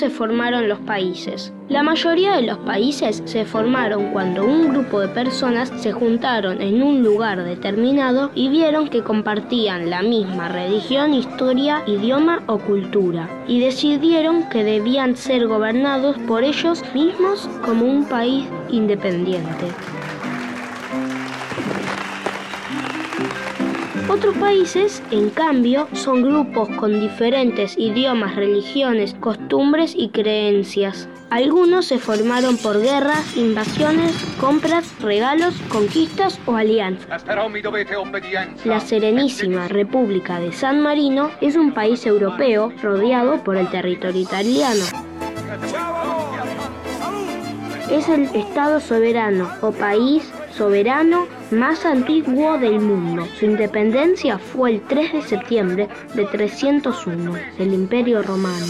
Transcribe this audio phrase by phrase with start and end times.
[0.00, 1.52] se formaron los países?
[1.68, 6.82] La mayoría de los países se formaron cuando un grupo de personas se juntaron en
[6.82, 13.60] un lugar determinado y vieron que compartían la misma religión, historia, idioma o cultura, y
[13.60, 19.66] decidieron que debían ser gobernados por ellos mismos como un país independiente.
[24.10, 31.08] Otros países, en cambio, son grupos con diferentes idiomas, religiones, costumbres y creencias.
[31.30, 37.24] Algunos se formaron por guerras, invasiones, compras, regalos, conquistas o alianzas.
[38.64, 44.84] La Serenísima República de San Marino es un país europeo rodeado por el territorio italiano.
[47.88, 53.26] Es el Estado soberano o país soberano más antiguo del mundo.
[53.38, 58.66] Su independencia fue el 3 de septiembre de 301 del Imperio Romano.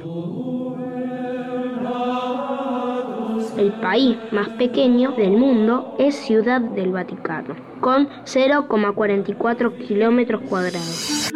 [3.56, 11.30] El país más pequeño del mundo es Ciudad del Vaticano, con 0,44 kilómetros cuadrados.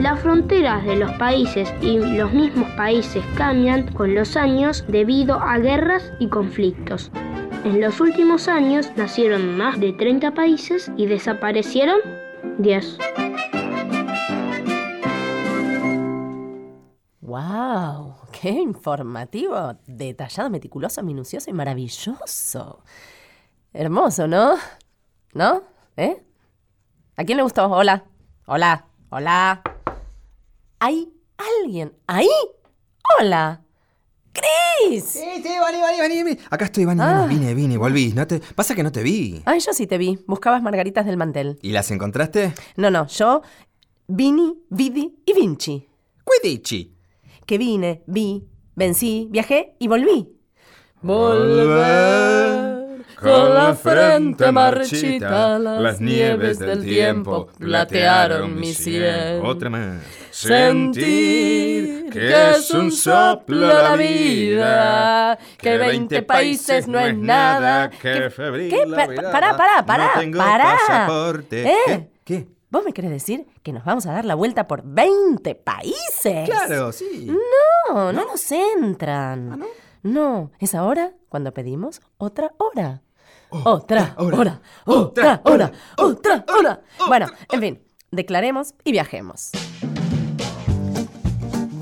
[0.00, 5.58] Las fronteras de los países y los mismos países cambian con los años debido a
[5.58, 7.10] guerras y conflictos.
[7.64, 12.00] En los últimos años nacieron más de 30 países y desaparecieron
[12.58, 12.98] 10.
[17.20, 18.14] ¡Wow!
[18.32, 19.76] ¡Qué informativo!
[19.86, 22.82] Detallado, meticuloso, minucioso y maravilloso.
[23.72, 24.56] Hermoso, ¿no?
[25.32, 25.62] ¿No?
[25.96, 26.22] ¿Eh?
[27.16, 27.66] ¿A quién le gustó?
[27.70, 28.04] Hola.
[28.46, 28.86] Hola.
[29.10, 29.62] Hola.
[30.80, 31.08] ¿Hay
[31.62, 32.28] alguien ahí?
[33.18, 33.62] Hola.
[34.32, 35.04] ¡Cris!
[35.04, 36.38] Sí, sí, vení, vení, vení.
[36.50, 37.26] Acá estoy, Vani, Ah.
[37.28, 38.12] Vine, vine, volví.
[38.12, 38.40] ¿No te...
[38.40, 39.42] Pasa que no te vi.
[39.44, 40.18] Ay, yo sí te vi.
[40.26, 41.58] Buscabas margaritas del mantel.
[41.62, 42.54] ¿Y las encontraste?
[42.76, 43.42] No, no, yo,
[44.06, 45.88] Vini, Vidi y Vinci.
[46.24, 46.96] Quidichi.
[47.46, 48.46] Que vine, vi,
[48.76, 50.28] vencí, viajé y volví.
[51.02, 52.69] Volver
[53.20, 59.40] con la frente marchita, las nieves del tiempo platearon mi sien.
[59.44, 60.02] Otra más.
[60.30, 68.70] Sentir que es un soplo la vida, que 20 países no es nada, que febril
[68.70, 68.84] ¿Qué?
[69.32, 70.76] pará, pará, pará, No tengo pará.
[70.86, 71.68] pasaporte.
[71.68, 71.74] ¿Eh?
[71.86, 72.08] ¿Qué?
[72.24, 72.48] ¿Qué?
[72.70, 76.48] ¿Vos me querés decir que nos vamos a dar la vuelta por 20 países?
[76.48, 77.28] Claro, sí.
[77.90, 79.58] No, no nos entran.
[79.58, 79.66] no?
[80.02, 83.02] No, es ahora cuando pedimos otra hora.
[83.50, 84.60] Otra hora.
[84.84, 85.72] Otra hora.
[85.96, 86.80] Otra hora.
[87.06, 89.50] Bueno, en fin, declaremos y viajemos.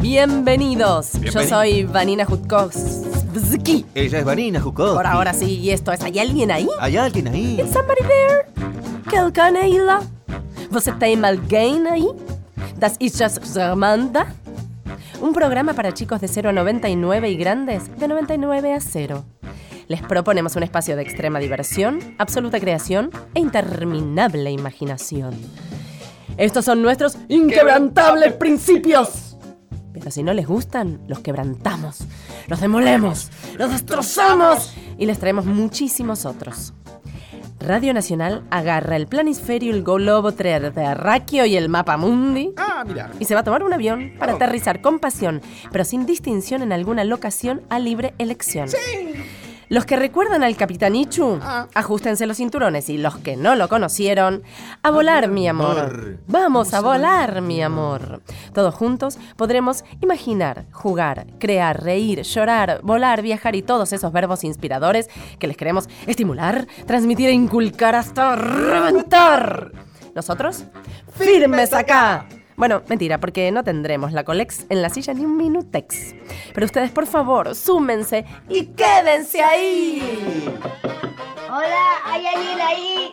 [0.00, 1.12] Bienvenidos.
[1.20, 3.84] Yo soy Vanina Jutkowski.
[3.94, 4.94] Ella es Vanina Jukov.
[4.94, 6.68] Por ahora sí, y esto es ¿Hay alguien ahí?
[6.80, 7.60] ¿Hay alguien ahí?
[7.60, 8.46] Is somebody there?
[9.10, 10.00] Quelqu'un est là?
[10.70, 12.08] Você tem alguém aí?
[12.78, 14.26] Das ist das Germanda?
[15.20, 19.24] Un programa para chicos de 0 a 99 y grandes de 99 a 0.
[19.88, 25.34] Les proponemos un espacio de extrema diversión, absoluta creación e interminable imaginación.
[26.36, 29.36] Estos son nuestros inquebrantables principios.
[29.92, 32.00] Pero si no les gustan, los quebrantamos,
[32.46, 36.74] los demolemos, los destrozamos y les traemos muchísimos otros.
[37.60, 43.10] Radio Nacional agarra el planisferio, el globo terráqueo y el mapa mundi Ah, mira.
[43.18, 44.36] y se va a tomar un avión para Oh.
[44.36, 45.40] aterrizar con pasión,
[45.72, 48.68] pero sin distinción en alguna locación a libre elección.
[49.70, 51.66] Los que recuerdan al Capitán Ichu, Ah.
[51.74, 54.42] ajustense los cinturones y los que no lo conocieron,
[54.82, 55.78] a volar, mi amor.
[55.78, 56.18] amor.
[56.26, 58.22] Vamos a volar, mi amor.
[58.54, 65.10] Todos juntos podremos imaginar, jugar, crear, reír, llorar, volar, viajar y todos esos verbos inspiradores
[65.38, 69.72] que les queremos estimular, transmitir e inculcar hasta reventar.
[70.14, 70.64] ¿Nosotros?
[71.12, 72.26] ¡Firmes acá!
[72.58, 76.16] Bueno, mentira, porque no tendremos la Colex en la silla ni un minutex.
[76.52, 80.58] Pero ustedes, por favor, súmense y quédense ahí.
[81.48, 83.10] Hola, ¿hay alguien ahí?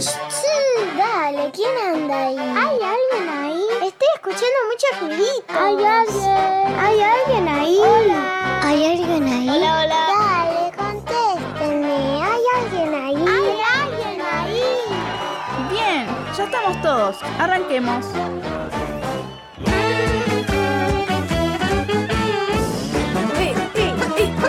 [0.00, 2.36] Sí, dale, ¿quién anda ahí?
[2.36, 3.62] ¿Hay alguien ahí?
[3.86, 5.44] Estoy escuchando mucho ruidito.
[5.48, 6.76] ¿Hay alguien?
[6.76, 7.78] ¿Hay alguien ahí?
[7.78, 8.60] Hola.
[8.64, 9.48] ¿Hay alguien ahí?
[9.48, 10.00] Hola, hola.
[10.18, 11.25] Dale, contéstenme.
[16.36, 17.16] Ya estamos todos.
[17.38, 18.04] Arranquemos.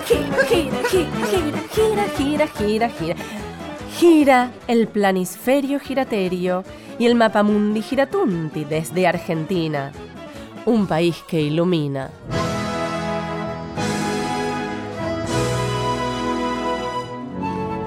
[0.08, 3.16] Gira, gira, gira, gira, gira, gira.
[3.98, 6.64] Gira el planisferio giraterio
[7.00, 9.92] y el mapamundi giratunti desde Argentina.
[10.66, 12.10] Un país que ilumina.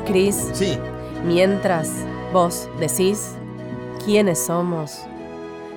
[0.06, 0.78] Cris, Sí.
[1.24, 1.90] mientras
[2.32, 3.36] vos decís
[4.10, 5.02] quiénes somos,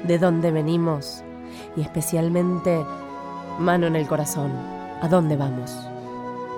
[0.07, 1.23] de dónde venimos
[1.77, 2.83] y especialmente
[3.59, 4.51] mano en el corazón,
[5.03, 5.71] ¿a dónde vamos?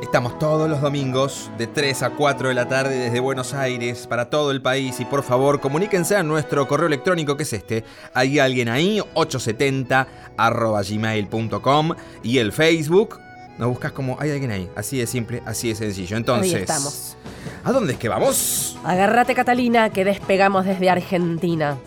[0.02, 4.30] Estamos todos los domingos de 3 a 4 de la tarde desde Buenos Aires para
[4.30, 7.84] todo el país y por favor comuníquense a nuestro correo electrónico que es este,
[8.14, 10.08] hay alguien ahí, 870
[10.38, 11.92] arroba gmail.com
[12.24, 13.20] y el Facebook,
[13.58, 16.18] nos buscas como hay alguien ahí, así de simple, así de sencillo.
[16.18, 17.18] Entonces, Ahí estamos.
[17.64, 18.78] ¿a dónde es que vamos?
[18.84, 21.78] Agárrate Catalina, que despegamos desde Argentina.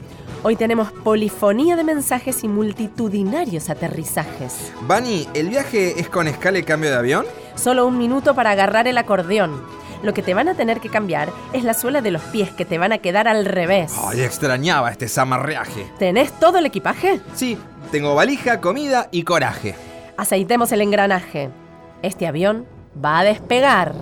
[0.45, 4.73] Hoy tenemos polifonía de mensajes y multitudinarios aterrizajes.
[4.83, 7.27] Bani, ¿el viaje es con escala y cambio de avión?
[7.57, 9.61] Solo un minuto para agarrar el acordeón.
[10.05, 12.65] Lo que te van a tener que cambiar es la suela de los pies que
[12.65, 13.93] te van a quedar al revés.
[14.01, 15.91] Ay, extrañaba este zamarreaje.
[15.99, 17.21] ¿Tenés todo el equipaje?
[17.35, 17.59] Sí,
[17.91, 19.75] tengo valija, comida y coraje.
[20.19, 21.49] Aceitemos el engranaje.
[22.03, 22.67] Este avión
[23.03, 23.95] va a despegar.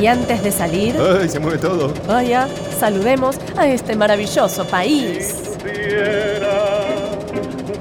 [0.00, 1.92] Y antes de salir, Ay, se mueve todo.
[2.06, 2.48] vaya,
[2.78, 5.52] saludemos a este maravilloso país.
[5.52, 6.64] supiera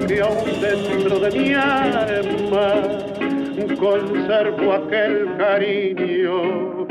[0.06, 2.74] que aún dentro de mi alma
[3.80, 6.88] conservo aquel cariño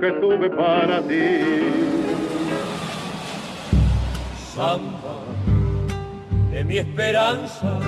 [0.00, 1.97] que tuve para ti.
[4.58, 5.14] Samba
[6.50, 7.78] de mi esperanza,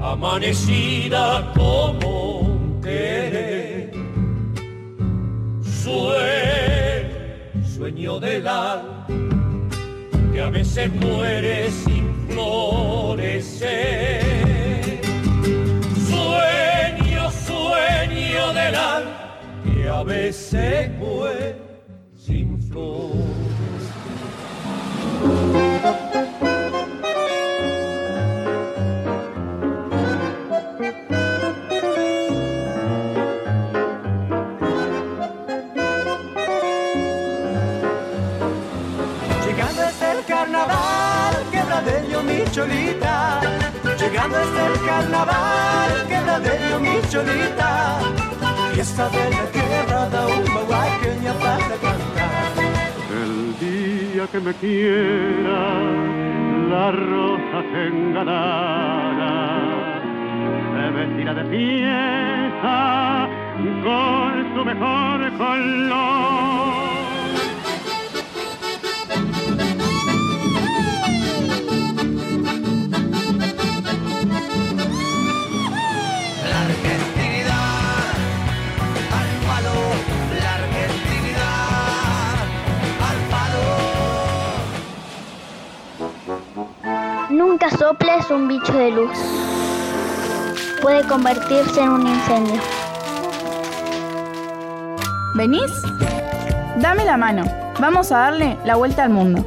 [0.00, 3.92] amanecida como un querer.
[5.82, 7.12] Sueño,
[7.74, 9.06] sueño del alma,
[10.32, 14.22] que a veces muere sin florecer.
[16.12, 21.56] Sueño, sueño del alma, que a veces muere
[22.16, 23.31] sin florecer.
[39.46, 43.40] Llegando es el carnaval, quebradeño mi cholita.
[43.98, 48.00] Llegando es el carnaval, quebradeño mi cholita.
[48.74, 51.60] Fiesta de la tierra da un cantar.
[51.82, 52.01] El
[54.22, 55.80] día que me quiera,
[56.70, 59.32] la rosa engalana
[60.72, 63.28] se vestirá de fiesta
[63.82, 67.01] con su mejor color.
[87.62, 87.70] Palo.
[87.70, 89.18] Nunca soples un bicho de luz.
[90.80, 92.60] Puede convertirse en un incendio.
[95.34, 95.82] ¿Venís?
[96.76, 97.44] Dame la mano.
[97.80, 99.44] Vamos a darle la vuelta al mundo.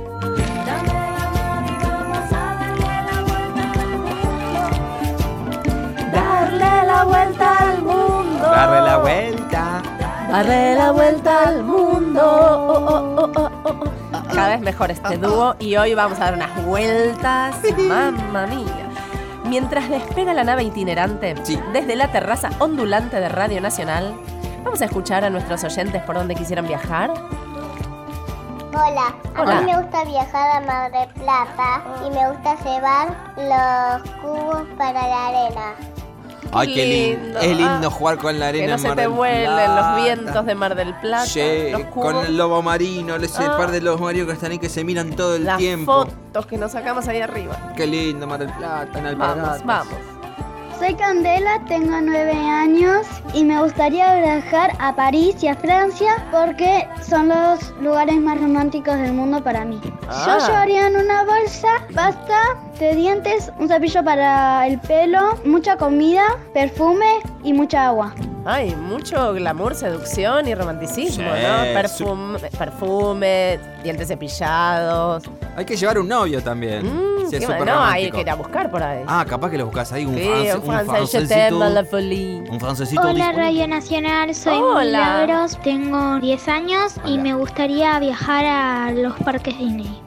[6.12, 8.40] Darle la vuelta al mundo.
[8.40, 9.82] Darle la vuelta.
[10.30, 12.22] Darle la vuelta al mundo.
[12.24, 14.05] Oh, oh, oh, oh, oh, oh.
[14.36, 17.56] Cada vez mejor este dúo y hoy vamos a dar unas vueltas.
[17.78, 18.90] Mamma mía.
[19.46, 21.60] Mientras despega la nave itinerante Sí.
[21.72, 24.14] desde la terraza ondulante de Radio Nacional,
[24.64, 27.14] vamos a escuchar a nuestros oyentes por donde quisieran viajar.
[28.74, 34.12] Hola, a mí me gusta viajar a Mar del Plata y me gusta llevar los
[34.22, 35.95] cubos para la arena.
[36.56, 37.40] Ay, qué lindo.
[37.40, 40.46] Es lindo Ah, jugar con la arena Que no en se te vuelen los vientos
[40.46, 41.26] de Mar del Plata.
[41.26, 43.58] Sí, los cubos, con el lobo marino, ese Ah.
[43.58, 46.06] par de lobos marinos que están ahí que se miran todo el las tiempo.
[46.06, 47.74] fotos que nos sacamos ahí arriba.
[47.76, 49.66] Qué lindo Mar del Plata, en Vamos, Alpargatas.
[49.66, 49.94] vamos.
[50.80, 56.88] Soy Candela, tengo nueve años y me gustaría viajar a París y a Francia porque
[57.02, 59.80] son los lugares más románticos del mundo para mí.
[60.10, 60.38] Ah.
[60.40, 62.40] Yo llevaría en una bolsa pasta
[62.80, 68.14] de dientes, un cepillo para el pelo, mucha comida, perfume y mucha agua.
[68.44, 71.74] Ay, mucho glamour, seducción y romanticismo, Sí, ¿no?
[71.74, 75.24] Perfume, perfume, dientes cepillados.
[75.56, 76.84] Hay que llevar un novio también.
[76.86, 77.66] Mm, Sí, es bueno.
[77.66, 79.04] no, hay que ir a buscar por ahí.
[79.08, 81.86] Ah, capaz que lo buscas ahí, un, sí, france- un francesito.
[81.90, 82.44] folie.
[82.52, 83.42] Un francesito Hola disponible.
[83.44, 84.84] Radio Nacional, soy Hola.
[84.84, 87.24] Milagros, tengo 10 años y Hola.
[87.24, 90.00] me gustaría viajar a los parques Disney.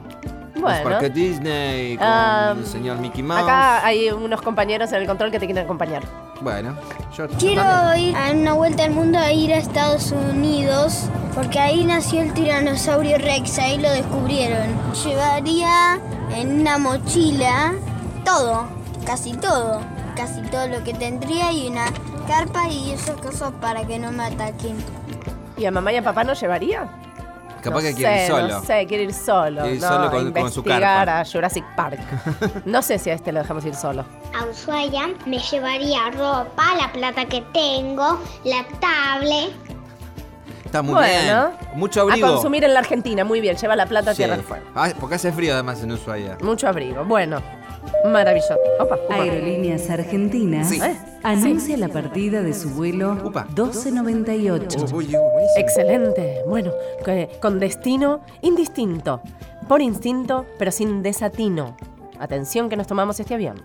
[0.59, 3.43] Los Bueno, parques Disney, con el señor Mickey Mouse.
[3.43, 6.03] acá hay unos compañeros en el control que te quieren acompañar.
[6.41, 6.77] Bueno,
[7.17, 8.11] yo Quiero también.
[8.11, 12.33] ir a una vuelta al mundo e ir a Estados Unidos porque ahí nació el
[12.33, 14.67] tiranosaurio Rex, ahí lo descubrieron.
[15.05, 15.99] Llevaría
[16.35, 17.73] en una mochila
[18.25, 18.67] todo,
[19.05, 19.81] casi todo,
[20.17, 21.87] casi todo lo que tendría y una
[22.27, 24.77] carpa y esas cosas para que no me ataquen.
[25.57, 26.89] ¿Y a mamá y a papá no llevaría?
[27.69, 28.49] Capaz No que quiere ir sé, solo.
[28.49, 29.61] No sé, quiere ir solo.
[29.63, 31.21] Quiere ir no, solo a con- con su investigar carpa.
[31.21, 32.01] a Jurassic Park.
[32.65, 34.05] No sé si a este lo dejamos ir solo.
[34.39, 39.53] A Ushuaia me llevaría ropa, la plata que tengo, la tablet.
[40.65, 41.79] Está muy bueno, bien.
[41.79, 42.27] Mucho abrigo.
[42.27, 43.57] A consumir en la Argentina, muy bien.
[43.57, 44.23] Lleva la plata a Sí.
[44.25, 44.67] tierra fuego.
[44.75, 46.37] Ah, porque hace frío además en Ushuaia.
[46.43, 47.05] Mucho abrigo.
[47.07, 47.41] Bueno,
[48.05, 48.55] maravilloso.
[48.81, 49.15] Opa, opa.
[49.15, 50.81] Aerolíneas Argentinas Sí.
[51.23, 54.87] anuncia la partida de su vuelo 1298.
[55.57, 56.39] Excelente.
[56.47, 56.73] Bueno,
[57.41, 59.21] con destino indistinto.
[59.69, 61.77] Por instinto, pero sin desatino.
[62.19, 63.61] Atención que nos tomamos este avión.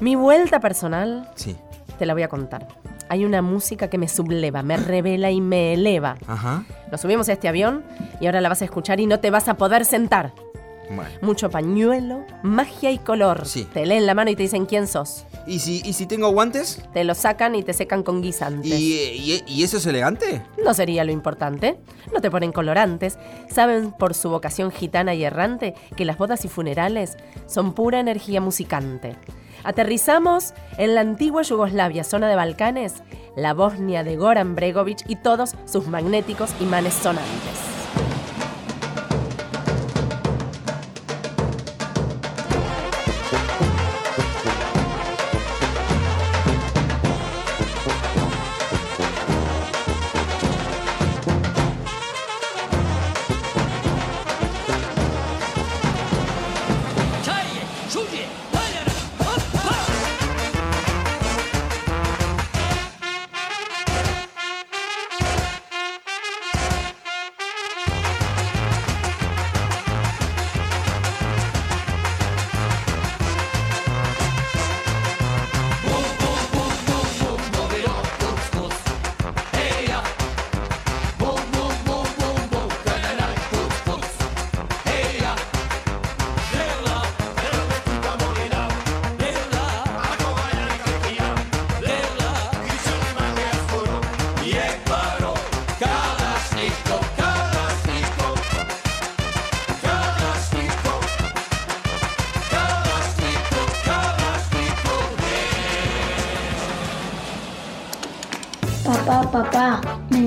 [0.00, 1.56] Mi vuelta personal Sí.
[1.98, 2.68] te la voy a contar.
[3.08, 6.16] Hay una música que me subleva, me revela y me eleva.
[6.26, 6.64] Ajá.
[6.90, 7.84] Nos subimos a este avión
[8.20, 10.32] y ahora la vas a escuchar y no te vas a poder sentar.
[10.90, 11.10] Bueno.
[11.20, 13.46] Mucho pañuelo, magia y color.
[13.46, 13.66] Sí.
[13.72, 15.24] Te leen la mano y te dicen quién sos.
[15.46, 16.82] ¿Y si, ¿Y si tengo guantes?
[16.92, 18.72] Te lo sacan y te secan con guisantes.
[18.72, 20.42] ¿Y, y, y eso es elegante?
[20.64, 21.78] No sería lo importante.
[22.12, 23.18] No te ponen colorantes.
[23.50, 27.16] Saben por su vocación gitana y errante que las bodas y funerales
[27.46, 29.16] son pura energía musicante.
[29.64, 32.94] Aterrizamos en la antigua Yugoslavia, zona de Balcanes,
[33.36, 37.75] la Bosnia de Goran Bregovic y todos sus magnéticos imanes sonantes.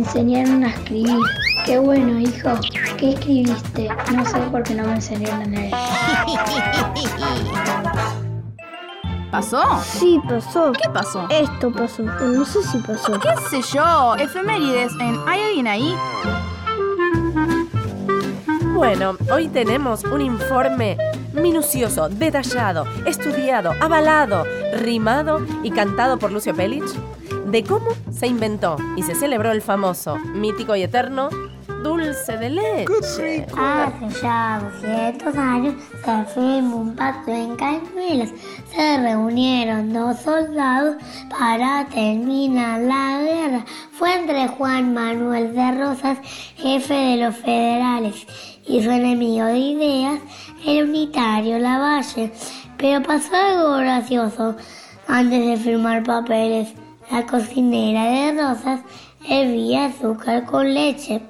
[0.10, 1.20] Enseñaron a escribir.
[1.66, 2.50] Qué bueno, hijo.
[2.98, 3.90] ¿Qué escribiste?
[4.16, 5.72] No sé por qué no me enseñaron a leer.
[9.32, 9.62] ¿Pasó?
[9.84, 10.72] Sí, pasó.
[10.72, 11.28] ¿Qué pasó?
[11.30, 13.20] Esto pasó, no sé si pasó.
[13.20, 14.16] ¿Qué sé yo?
[14.16, 15.96] Efemérides en ¿Hay alguien ahí?
[18.74, 20.98] Bueno, hoy tenemos un informe
[21.34, 24.44] minucioso, detallado, estudiado, avalado,
[24.80, 26.92] rimado y cantado por Lucio Pelich
[27.52, 31.30] de cómo se inventó y se celebró el famoso, mítico y eterno
[31.84, 33.46] dulce de leche.
[33.58, 38.32] Hace ya 200 años se firmó un pacto en Cañuelas.
[38.76, 40.98] Se reunieron dos soldados
[41.30, 43.66] para terminar la guerra.
[43.94, 46.18] Fue entre Juan Manuel de Rosas,
[46.58, 48.28] jefe de los federales,
[48.68, 50.20] y su enemigo de ideas,
[50.66, 52.34] el unitario Lavalle.
[52.78, 54.58] Pero pasó algo gracioso
[55.08, 56.74] antes de firmar papeles.
[57.12, 58.82] La cocinera de Rosas
[59.28, 61.22] hervía azúcar con leche.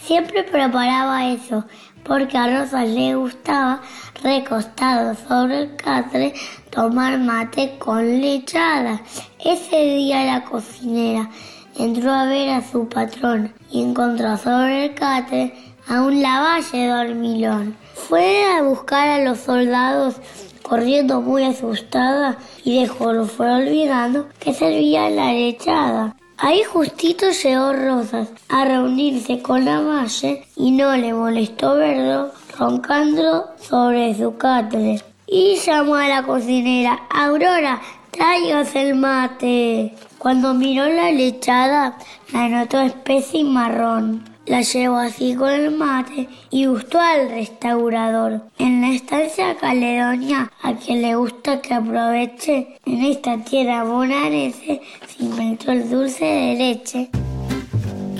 [0.00, 1.64] Siempre preparaba eso,
[2.02, 3.80] porque a Rosas le gustaba,
[4.20, 6.34] recostado sobre el catre,
[6.70, 9.00] tomar mate con lechada.
[9.38, 11.30] Ese día la cocinera
[11.78, 15.54] entró a ver a su patrón y encontró sobre el catre
[15.86, 17.76] a un lavalle dormilón.
[17.94, 20.16] Fue a buscar a los soldados
[20.68, 26.14] corriendo muy asustada y dejó lo fue olvidando que servía la lechada.
[26.36, 33.46] Ahí justito llegó Rosas a reunirse con la valle y no le molestó verlo roncando
[33.60, 35.02] sobre su catre.
[35.26, 37.80] Y llamó a la cocinera, Aurora,
[38.12, 39.94] tráigase el mate.
[40.18, 41.98] Cuando miró la lechada,
[42.32, 44.24] la notó espesa y marrón.
[44.48, 48.40] La llevó así con el mate y gustó al restaurador.
[48.58, 55.22] En la estancia caledonia, a quien le gusta que aproveche, en esta tierra bonaerense se
[55.22, 57.10] inventó el dulce de leche.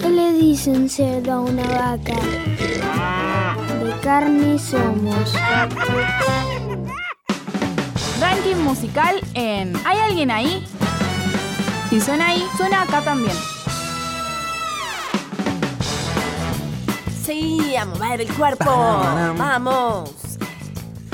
[0.02, 2.16] ¿Qué le dicen cerdo a una vaca?
[3.82, 5.34] De carne somos.
[8.20, 10.62] Ranking musical en ¿Hay alguien ahí?
[11.88, 13.34] Si suena ahí, suena acá también.
[17.28, 18.64] Sí, a mover el cuerpo.
[19.36, 20.14] Vamos.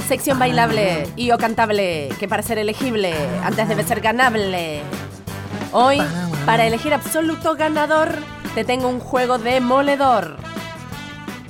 [0.07, 4.83] Sección bailable y o cantable, que para ser elegible, antes debe ser ganable.
[5.73, 6.01] Hoy,
[6.47, 8.17] para elegir absoluto ganador,
[8.55, 10.37] te tengo un juego demoledor.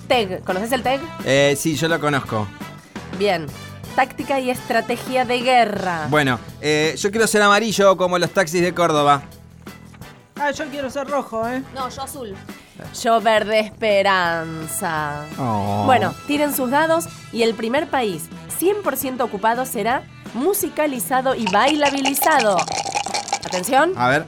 [0.08, 1.02] TEG, ¿conoces el TEG?
[1.26, 2.48] Eh, sí, yo lo conozco.
[3.18, 3.44] Bien.
[3.94, 6.06] Táctica y estrategia de guerra.
[6.08, 9.24] Bueno, eh, yo quiero ser amarillo como los taxis de Córdoba.
[10.36, 11.62] Ah, yo quiero ser rojo, ¿eh?
[11.74, 12.34] No, yo azul.
[13.02, 15.26] Yo verde esperanza.
[15.38, 15.82] Oh.
[15.86, 18.28] Bueno, tiren sus dados y el primer país
[18.60, 20.02] 100% ocupado será
[20.34, 22.56] musicalizado y bailabilizado.
[23.44, 23.92] Atención.
[23.96, 24.24] A ver.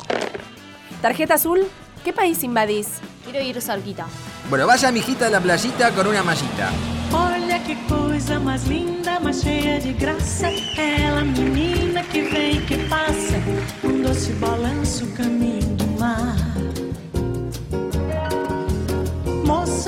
[1.02, 1.66] Tarjeta azul,
[2.04, 3.00] ¿qué país invadís?
[3.24, 4.06] Quiero ir cerquita.
[4.48, 6.70] Bueno, vaya mijita a la playita con una mallita.
[7.12, 10.48] Olha que coisa mais linda, mais cheia de graça.
[10.76, 13.36] Ela, menina que vem que passa,
[13.84, 15.55] um doce balanço caminho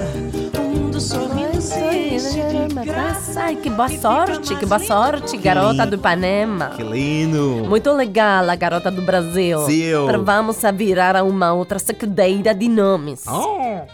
[0.00, 3.42] Passa, o mundo sorrindo se enche de graça.
[3.42, 6.70] Ai, que boa sorte, que boa sorte, garota do Ipanema.
[6.76, 7.64] Que lindo.
[7.68, 9.58] Muito legal, a garota do Brasil.
[9.66, 10.06] Sim.
[10.06, 13.24] Pero vamos a virar a uma outra sacudeira de nomes.
[13.26, 13.86] Oh.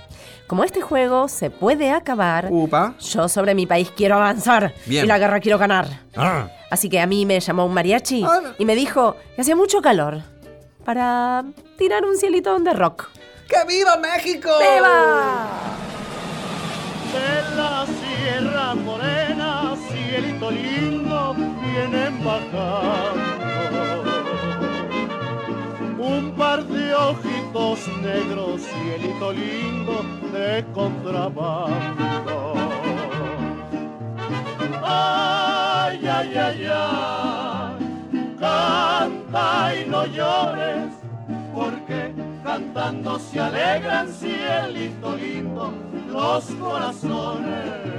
[0.46, 2.94] Como este juego se puede acabar, Upa.
[3.00, 5.04] yo sobre mi país quiero avanzar Bien.
[5.04, 5.88] y la guerra quiero ganar.
[6.16, 6.48] Ah.
[6.71, 8.25] Así que a mí me llamó un mariachi
[8.58, 10.23] y me dijo que hacía mucho calor
[10.84, 11.45] para
[11.76, 13.08] tirar un cielito de rock.
[13.49, 14.50] ¡Que viva México!
[14.60, 15.85] ¡Viva!
[28.97, 32.54] Cielito lindo, de contrabando.
[34.82, 40.93] Ay, ay, ay, ay, canta y no llores,
[41.54, 45.73] porque cantando se alegran, cielito lindo,
[46.09, 47.97] los corazones.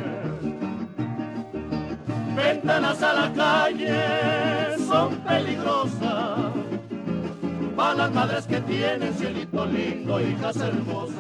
[2.36, 5.97] Ventanas a la calle son peligrosas,
[7.96, 11.16] las madres que tienen cielito lindo, hijas hermosas.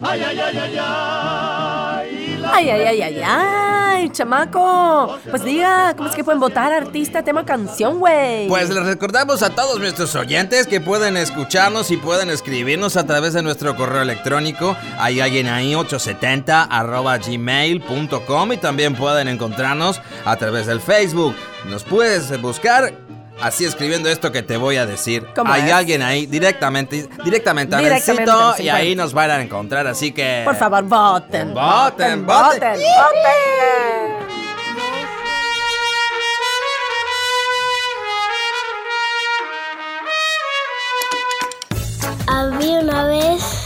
[0.00, 2.44] Ay, ay, ay, ay, ay.
[2.52, 5.18] Ay, ay, ay, ay, ay, chamaco.
[5.30, 8.46] Pues diga, ¿cómo es que pueden votar artista, tema, canción, güey?
[8.48, 13.32] Pues les recordamos a todos nuestros oyentes que pueden escucharnos y pueden escribirnos a través
[13.32, 14.76] de nuestro correo electrónico.
[14.98, 21.34] Hay alguien ahí, 870 arroba gmail.com y también pueden encontrarnos a través del Facebook.
[21.66, 22.92] Nos puedes buscar
[23.40, 25.26] así escribiendo esto que te voy a decir.
[25.34, 25.72] ¿Cómo Hay es?
[25.72, 29.02] alguien ahí directamente, directamente a Directamente Bencito, al y ahí 50.
[29.02, 30.42] nos van a encontrar, así que...
[30.44, 31.54] Por favor, voten.
[31.54, 32.26] Voten, voten.
[32.26, 32.80] voten.
[32.80, 34.24] voten.
[42.26, 43.63] Había una vez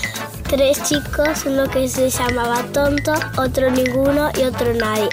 [0.49, 5.09] tres chicos, uno que se llamaba tonto, otro ninguno y otro nadie.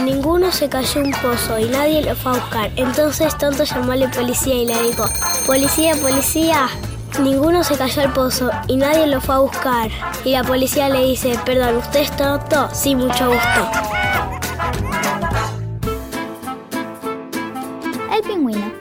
[0.00, 2.70] Ninguno se cayó un pozo y nadie lo fue a buscar.
[2.76, 5.04] Entonces tonto llamó a la policía y le dijo,
[5.44, 6.68] policía, policía,
[7.20, 9.90] ninguno se cayó al pozo y nadie lo fue a buscar.
[10.24, 12.68] Y la policía le dice, perdón, ¿usted es tonto?
[12.72, 13.70] Sí, mucho gusto.
[18.14, 18.72] El pingüino.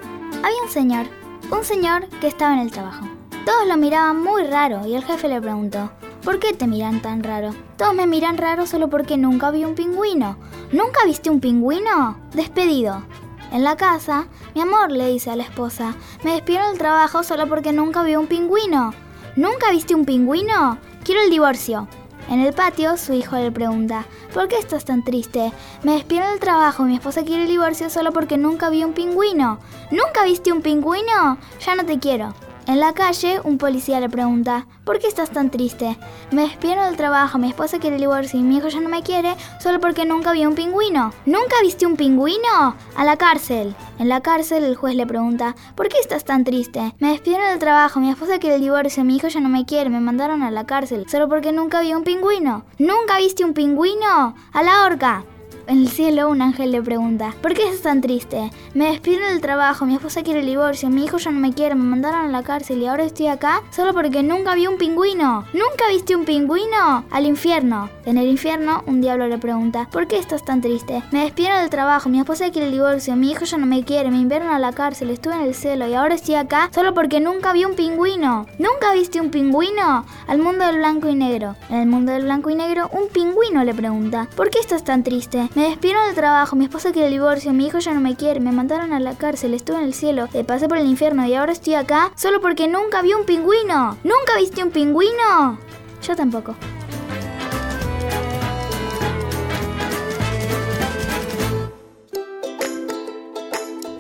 [0.44, 1.08] Había un señor,
[1.52, 3.06] un señor que estaba en el trabajo.
[3.46, 5.92] Todos lo miraban muy raro y el jefe le preguntó,
[6.24, 7.54] ¿por qué te miran tan raro?
[7.78, 10.38] Todos me miran raro solo porque nunca vi un pingüino.
[10.72, 12.18] ¿Nunca viste un pingüino?
[12.34, 13.04] Despedido.
[13.52, 17.48] En la casa, mi amor le dice a la esposa, me despido del trabajo solo
[17.48, 18.96] porque nunca vi un pingüino.
[19.36, 20.80] ¿Nunca viste un pingüino?
[21.04, 21.88] Quiero el divorcio.
[22.32, 25.52] En el patio, su hijo le pregunta, ¿por qué estás tan triste?
[25.84, 28.94] Me despido del trabajo y mi esposa quiere el divorcio solo porque nunca vi un
[28.94, 29.60] pingüino.
[29.92, 31.38] ¿Nunca viste un pingüino?
[31.64, 32.34] Ya no te quiero.
[32.68, 35.98] En la calle, un policía le pregunta, ¿por qué estás tan triste?
[36.32, 39.04] Me despido del trabajo, mi esposa quiere el divorcio y mi hijo ya no me
[39.04, 41.14] quiere solo porque nunca vi un pingüino.
[41.28, 42.76] ¿Nunca viste un pingüino?
[42.96, 43.76] A la cárcel.
[44.00, 46.96] En la cárcel, el juez le pregunta, ¿por qué estás tan triste?
[46.98, 49.92] Me despidieron del trabajo, mi esposa quiere el divorcio, mi hijo ya no me quiere,
[49.92, 52.66] me mandaron a la cárcel solo porque nunca vi un pingüino.
[52.80, 54.36] ¿Nunca viste un pingüino?
[54.54, 55.24] A la horca.
[55.68, 58.52] En el cielo un ángel le pregunta, ¿por qué estás tan triste?
[58.76, 61.74] Me despidieron del trabajo, mi esposa quiere el divorcio, mi hijo ya no me quiere,
[61.74, 65.46] me mandaron a la cárcel y ahora estoy acá solo porque nunca vi un pingüino.
[65.54, 67.06] ¿Nunca viste un pingüino?
[67.10, 67.90] Al infierno.
[68.06, 71.02] En el infierno un diablo le pregunta, ¿por qué estás tan triste?
[71.12, 74.12] Me despidieron del trabajo, mi esposa quiere el divorcio, mi hijo ya no me quiere,
[74.12, 77.20] me enviaron a la cárcel, estuve en el cielo y ahora estoy acá solo porque
[77.20, 78.46] nunca vi un pingüino.
[78.60, 80.06] ¿Nunca viste un pingüino?
[80.28, 81.56] Al mundo del blanco y negro.
[81.70, 85.02] En el mundo del blanco y negro un pingüino le pregunta, ¿por qué estás tan
[85.02, 85.50] triste?
[85.56, 88.42] Me despidieron del trabajo, mi esposa quiere el divorcio, mi hijo ya no me quiere,
[88.42, 91.34] me mandaron a la cárcel, estuve en el cielo, eh, pasé por el infierno y
[91.34, 93.98] ahora estoy acá solo porque nunca vi un pingüino.
[94.04, 95.58] ¿Nunca viste un pingüino?
[96.02, 96.56] Yo tampoco.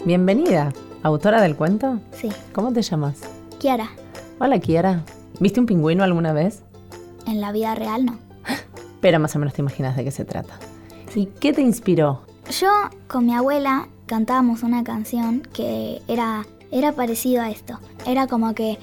[0.06, 0.72] Bienvenida,
[1.04, 2.00] autora del cuento.
[2.12, 2.30] Sí.
[2.54, 3.22] ¿Cómo te llamas?
[3.60, 3.89] Kiara,
[4.39, 5.04] Hola, Kiara.
[5.39, 6.62] ¿Viste un pingüino alguna vez?
[7.28, 8.20] en la vida real no.
[9.02, 10.60] Pero más o menos te imaginas de qué se trata.
[11.15, 12.21] ¿Y qué te inspiró?
[12.60, 12.69] Yo
[13.08, 17.80] con mi abuela cantábamos una canción que era, era parecido a esto.
[18.06, 18.78] Era como que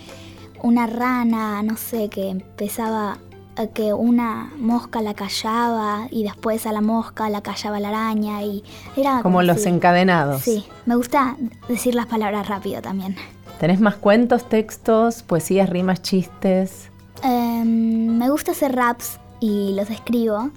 [0.62, 3.18] una rana, no sé, que empezaba
[3.56, 8.42] a que una mosca la callaba y después a la mosca la callaba la araña
[8.42, 8.64] y
[8.96, 10.40] era Como los encadenados.
[10.42, 11.36] Sí, me gusta
[11.68, 13.14] decir las palabras rápido también.
[13.60, 16.88] ¿Tenés más cuentos, textos, poesías, rimas, chistes?
[17.22, 20.50] Em, me gusta hacer raps y los escribo.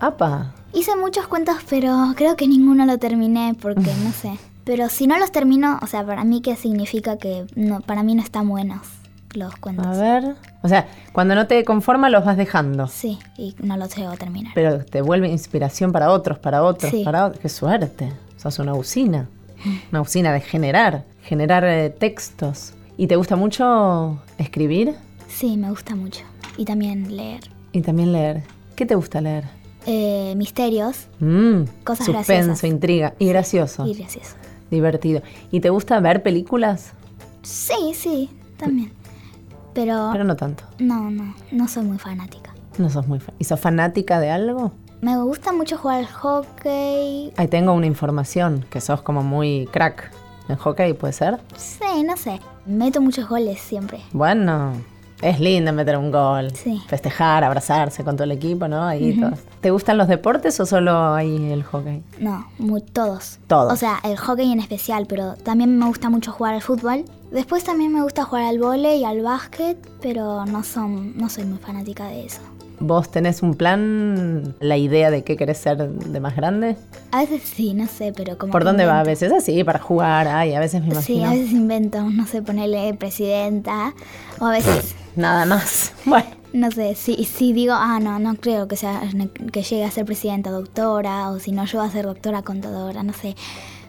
[0.00, 0.54] ¡Apa!
[0.72, 4.32] Hice muchos cuentos, pero creo que ninguno lo terminé porque no sé.
[4.64, 8.14] Pero si no los termino, o sea, para mí qué significa que no, para mí
[8.14, 8.82] no están buenos
[9.32, 9.86] los cuentos.
[9.86, 10.34] A ver.
[10.62, 12.86] O sea, cuando no te conforma los vas dejando.
[12.86, 14.52] Sí, y no los llego a terminar.
[14.54, 17.02] Pero te vuelve inspiración para otros, para otros, Sí.
[17.02, 17.40] para otros.
[17.40, 18.12] ¡Qué suerte!
[18.36, 19.26] Sos una usina.
[19.90, 22.74] Una usina de generar, generar eh, textos.
[22.98, 24.96] ¿Y te gusta mucho escribir
[25.28, 26.24] Sí, me gusta mucho.
[26.58, 27.40] Y también leer.
[27.72, 28.42] y también leer?
[28.76, 29.44] ¿Qué te gusta leer?
[29.90, 32.64] Eh, misterios Mm, Cosas suspenso, graciosas.
[32.64, 33.86] intriga y gracioso.
[33.86, 34.34] y gracioso.
[34.70, 35.22] Divertido.
[35.50, 36.92] ¿Y te gusta ver películas?
[37.42, 38.92] Sí, sí, también.
[39.72, 40.64] Pero, Pero no tanto.
[40.78, 42.52] no, no, no soy muy fanática.
[42.76, 43.34] No sos muy fan.
[43.38, 44.72] ¿Y sos fanática de algo?
[45.00, 47.32] Me gusta mucho jugar al hockey.
[47.36, 50.10] Ahí tengo una información, que sos como muy crack
[50.48, 51.38] en hockey, ¿puede ser?
[51.56, 52.40] Sí, no sé.
[52.66, 54.00] Meto muchos goles siempre.
[54.12, 54.72] Bueno,
[55.22, 56.52] es lindo meter un gol.
[56.54, 56.80] Sí.
[56.86, 58.84] Festejar, abrazarse con todo el equipo, ¿no?
[58.84, 59.38] Ahí todos.
[59.60, 62.02] ¿Te gustan los deportes o solo ahí el hockey?
[62.20, 63.38] No, mu- todos.
[63.46, 63.72] Todos.
[63.72, 67.04] O sea, el hockey en especial, pero también me gusta mucho jugar al fútbol.
[67.32, 71.44] Después también me gusta jugar al vóley y al básquet, pero no son, no soy
[71.44, 72.40] muy fanática de eso.
[72.80, 76.76] ¿Vos tenés un plan, la idea de qué querés ser de más grande?
[77.10, 78.98] A veces sí, no sé, pero como ¿Por dónde va?
[78.98, 79.10] A invento.
[79.10, 81.26] veces así, para jugar, ay, a veces me Sí, imagino.
[81.26, 83.94] a veces invento, no sé, ponerle presidenta.
[84.38, 85.92] O a veces, Nada más.
[86.04, 89.02] Bueno, no sé, si, si digo, ah, no, no creo que, sea,
[89.52, 93.02] que llegue a ser presidenta doctora, o si no, yo voy a ser doctora contadora,
[93.02, 93.34] no sé.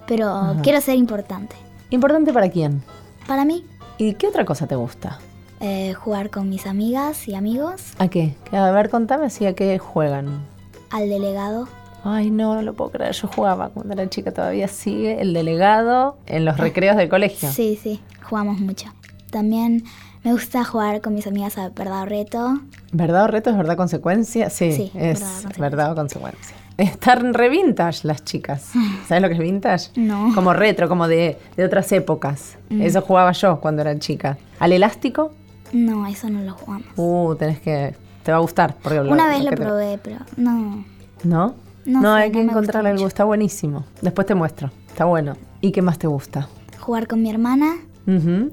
[0.07, 0.61] Pero Ajá.
[0.63, 1.55] quiero ser importante.
[1.91, 2.81] ¿importante para quién?
[3.27, 3.63] Para mí,
[3.99, 5.19] ¿Y qué otra cosa te gusta?
[5.59, 8.35] Eh, jugar con mis amigas y amigos, ¿A qué?
[8.51, 10.39] A ver, contame así a qué juegan.
[10.89, 11.67] al delegado.
[12.03, 13.11] Ay, no, no lo puedo creer.
[13.13, 17.51] Yo jugaba cuando era chica, todavía sigue el delegado en los recreos del colegio.
[17.51, 18.87] Sí, sí, jugamos mucho.
[19.31, 19.83] También
[20.23, 22.59] me gusta jugar con mis amigas a verdad o reto.
[22.93, 24.49] ¿Verdad o reto es verdad consecuencia?
[24.49, 25.21] Sí, Sí, es
[25.57, 26.55] verdad o consecuencia.
[26.77, 28.71] Están re vintage las chicas.
[29.07, 29.89] ¿Sabes lo que es vintage?
[29.97, 30.31] No.
[30.33, 32.57] Como retro, como de, de otras épocas.
[32.69, 32.81] Mm.
[32.81, 34.37] Eso jugaba yo cuando era chica.
[34.59, 35.33] ¿Al elástico?
[35.73, 36.87] No, eso no lo jugamos.
[36.95, 37.95] Uh, tenés que...
[38.23, 38.75] Te va a gustar.
[38.81, 40.83] Porque Una vez lo te- probé, pero no.
[41.23, 41.55] ¿No?
[41.85, 43.07] No sé, hay no que me encontrar gusta algo.
[43.07, 43.85] Está buenísimo.
[44.01, 44.71] Después te muestro.
[44.87, 45.35] Está bueno.
[45.61, 46.47] ¿Y qué más te gusta?
[46.79, 47.75] Jugar con mi hermana.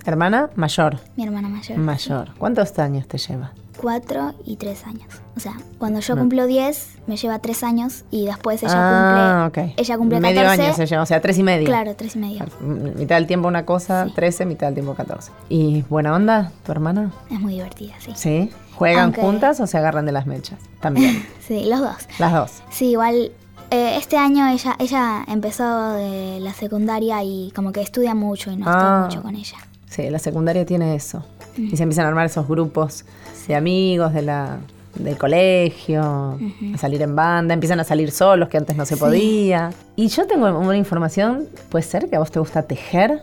[0.04, 0.98] Hermana mayor.
[1.16, 1.78] mi hermana mayor.
[1.78, 2.28] Mayor.
[2.38, 3.52] ¿Cuántos años te lleva?
[3.80, 5.06] Cuatro y tres años.
[5.36, 6.22] O sea, cuando yo No.
[6.22, 9.64] cumplo 10, me lleva tres años y después ella ah, cumple.
[9.66, 9.72] ok.
[9.76, 10.62] Ella cumple Medio 14.
[10.62, 11.66] año se lleva, o sea, tres y medio.
[11.66, 12.44] Claro, tres y medio.
[12.60, 15.30] Mitad del tiempo una cosa, 13, mitad del tiempo 14.
[15.48, 17.12] ¿Y buena onda, tu hermana?
[17.30, 18.12] Es muy divertida, sí.
[18.14, 18.50] Sí.
[18.74, 20.58] ¿Juegan Aunque- juntas o se agarran de las mechas?
[20.80, 21.24] También.
[21.46, 21.96] Sí, los dos.
[22.18, 22.50] las dos.
[22.70, 23.30] Sí, igual
[23.70, 28.56] eh, este año ella, ella empezó de la secundaria y como que estudia mucho y
[28.56, 29.02] no Ah.
[29.04, 29.58] estoy mucho con ella.
[29.88, 31.24] Sí, la secundaria tiene eso.
[31.56, 31.68] Mm.
[31.72, 33.04] Y se empiezan a armar esos grupos
[33.48, 34.58] de amigos de la,
[34.96, 39.00] del colegio, a salir en banda, empiezan a salir solos, que antes no se Sí.
[39.00, 39.70] podía.
[39.94, 43.22] Y yo tengo una información, puede ser que a vos te gusta tejer,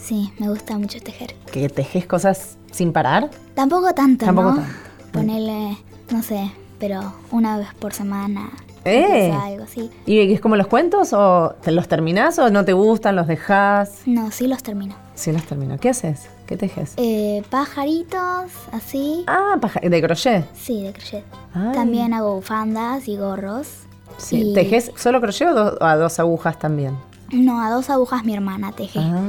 [0.00, 1.34] Sí, me gusta mucho tejer.
[1.52, 3.30] que tejes cosas sin parar.
[3.54, 4.56] Tampoco tanto, Tampoco ¿no?
[4.56, 4.72] tanto.
[5.12, 5.76] Ponerle,
[6.10, 8.48] no sé, pero una vez por semana.
[8.84, 9.32] ¡Eh!
[9.32, 9.90] algo así.
[10.06, 14.02] ¿Y es como los cuentos o te los terminás o no te gustan, los dejás?
[14.06, 14.94] No, sí los termino.
[15.14, 15.76] Sí, los termino.
[15.78, 16.28] ¿Qué haces?
[16.48, 16.94] ¿Qué tejes?
[16.96, 19.22] Eh, pajaritos, así.
[19.26, 20.46] Ah, paja- de crochet.
[20.54, 21.24] Sí, de crochet.
[21.52, 21.72] Ay.
[21.74, 23.68] También hago bufandas y gorros.
[24.16, 24.50] Sí.
[24.50, 26.96] Y- ¿Tejes solo crochet o, do- o a dos agujas también?
[27.30, 28.98] No, a dos agujas mi hermana teje.
[28.98, 29.20] Ah.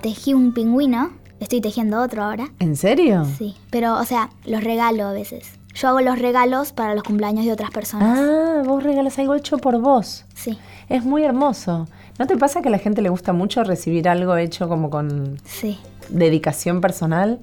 [0.00, 2.48] Tejí un pingüino, estoy tejiendo otro ahora.
[2.58, 3.26] ¿En serio?
[3.38, 5.58] Sí, pero o sea, los regalo a veces.
[5.74, 8.18] Yo hago los regalos para los cumpleaños de otras personas.
[8.18, 10.24] Ah, vos regalas algo hecho por vos.
[10.34, 10.58] Sí.
[10.88, 11.86] Es muy hermoso.
[12.18, 15.38] ¿No te pasa que a la gente le gusta mucho recibir algo hecho como con
[15.44, 15.78] Sí.
[16.08, 17.40] Dedicación personal?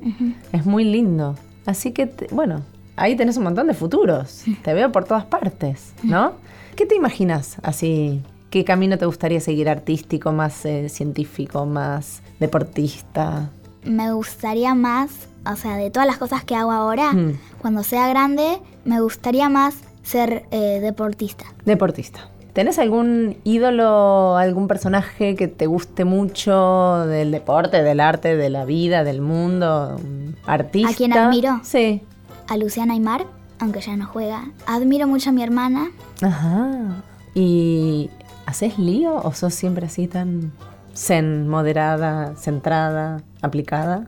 [0.52, 1.36] Es muy lindo.
[1.66, 2.62] Así que, te- bueno,
[2.96, 4.44] ahí tenés un montón de futuros.
[4.64, 6.34] Te veo por todas partes, ¿no?
[6.76, 8.22] ¿Qué te imaginas así?
[8.50, 9.70] ¿Qué camino te gustaría seguir?
[9.70, 13.50] ¿Artístico, más eh, científico, más deportista?
[13.84, 15.12] Me gustaría más,
[15.46, 17.38] o sea, de todas las cosas que hago ahora, Mm.
[17.62, 21.46] cuando sea grande, me gustaría más ser eh, deportista.
[21.66, 22.20] Deportista.
[22.54, 28.66] ¿Tenés algún ídolo, algún personaje que te guste mucho del deporte, del arte, de la
[28.66, 29.98] vida, del mundo?
[29.98, 30.92] un ¿Artista?
[30.92, 31.60] ¿A quién admiro?
[31.64, 32.02] Sí.
[32.48, 33.28] A Luciana Aymar,
[33.60, 34.52] aunque ya no juega.
[34.66, 35.92] Admiro mucho a mi hermana.
[36.22, 37.04] Ajá.
[37.36, 38.10] ¿Y
[38.48, 40.52] haces lío o sos siempre así tan
[40.96, 44.08] zen, moderada, centrada, aplicada?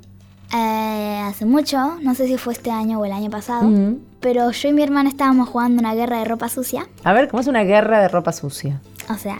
[0.54, 4.00] Eh, hace mucho, no sé si fue este año o el año pasado, Ujú.
[4.22, 6.88] Pero yo y mi hermana estábamos jugando una guerra de ropa sucia.
[7.04, 8.80] A ver, ¿cómo es una guerra de ropa sucia?
[9.10, 9.40] O sea,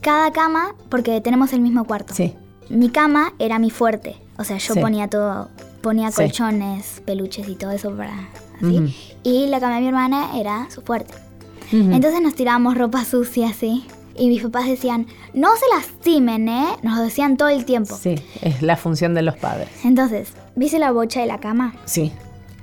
[0.00, 2.14] cada cama, porque tenemos el mismo cuarto.
[2.14, 2.34] Sí.
[2.68, 4.16] Mi cama era mi fuerte.
[4.38, 4.80] O sea, yo Sí.
[4.80, 5.48] ponía todo,
[5.82, 6.16] ponía Sí.
[6.16, 8.28] colchones, peluches y todo eso para
[8.60, 8.94] así.
[9.22, 11.14] Y la cama de mi hermana era su fuerte.
[11.70, 13.86] Entonces nos tirábamos ropa sucia así.
[14.14, 16.66] Y mis papás decían, no se lastimen, ¿eh?
[16.82, 17.96] Nos lo decían todo el tiempo.
[17.96, 19.68] Sí, es la función de los padres.
[19.84, 21.74] Entonces, ¿viste la bocha de la cama?
[21.86, 22.12] Sí.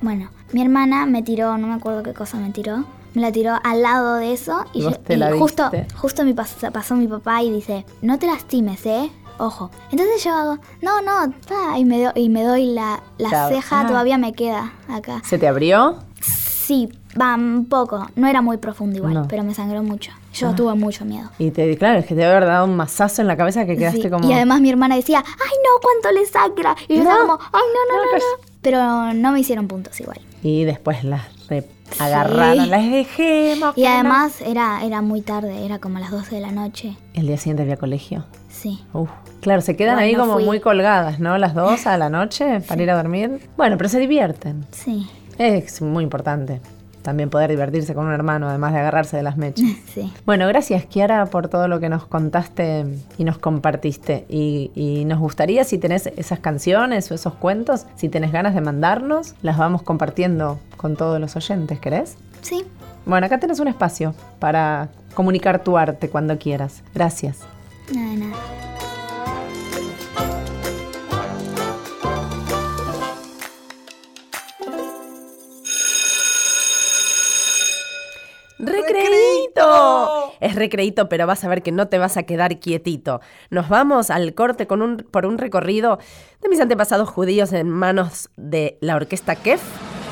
[0.01, 2.85] Bueno, mi hermana me tiró, no me acuerdo qué cosa me tiró.
[3.15, 5.87] Me la tiró al lado de eso y, ¿Y vos yo- y la justo, diste?
[5.95, 9.09] justo mi pas- pasó mi papá y dice, no te lastimes, ¿eh?
[9.39, 9.71] Ojo.
[9.91, 13.49] Entonces yo hago, no, no, ta", y me, do- y me doy la, la Ta-
[13.49, 13.87] ceja, ah.
[13.87, 15.21] todavía me queda acá.
[15.25, 15.97] ¿Se te abrió?
[16.21, 16.87] Sí,
[17.19, 18.05] va un poco.
[18.15, 19.27] No era muy profundo igual, No.
[19.27, 20.11] pero me sangró mucho.
[20.33, 20.55] Yo Ah.
[20.55, 21.29] tuve mucho miedo.
[21.39, 24.03] Y te, claro, es que te haber dado un mazazo en la cabeza que quedaste
[24.03, 24.29] Sí, como.
[24.29, 26.75] Y además mi hermana decía, ay no, cuánto le sangra.
[26.87, 27.09] Y yo No.
[27.09, 28.49] estaba como, ay no, no, no, no.
[28.61, 30.19] Pero no me hicieron puntos igual.
[30.41, 31.67] Y después las re-
[31.99, 33.77] agarraron, las dejemos.
[33.77, 36.95] Y además era, era muy tarde, era como las 12 de la noche.
[37.13, 38.25] El día siguiente había colegio.
[38.49, 38.79] Sí.
[38.93, 39.09] Uf.
[39.41, 40.45] Claro, se quedan Bueno, ahí como fui.
[40.45, 41.37] muy colgadas, ¿no?
[41.37, 43.49] Las dos a la noche para ir a dormir.
[43.57, 44.65] Bueno, pero se divierten.
[44.71, 45.07] Sí.
[45.37, 46.59] Es muy importante
[47.01, 49.65] también poder divertirse con un hermano, además de agarrarse de las mechas.
[49.93, 50.13] Sí.
[50.25, 52.85] Bueno, gracias Kiara por todo lo que nos contaste
[53.17, 54.25] y nos compartiste.
[54.29, 58.61] Y, y nos gustaría si tenés esas canciones o esos cuentos, si tenés ganas de
[58.61, 62.17] mandarnos, las vamos compartiendo con todos los oyentes, ¿querés?
[62.41, 62.63] Sí.
[63.05, 66.83] Bueno, acá tenés un espacio para comunicar tu arte cuando quieras.
[66.93, 67.39] Gracias.
[67.93, 68.78] Nada, nada.
[78.59, 80.33] ¡Recreíto!
[80.41, 83.21] Es recreíto, pero vas a ver que no te vas a quedar quietito.
[83.49, 85.97] Nos vamos al corte con un, por un recorrido
[86.41, 89.61] de mis antepasados judíos en manos de la orquesta Kef,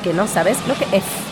[0.02, 1.27] que no sabes lo que es.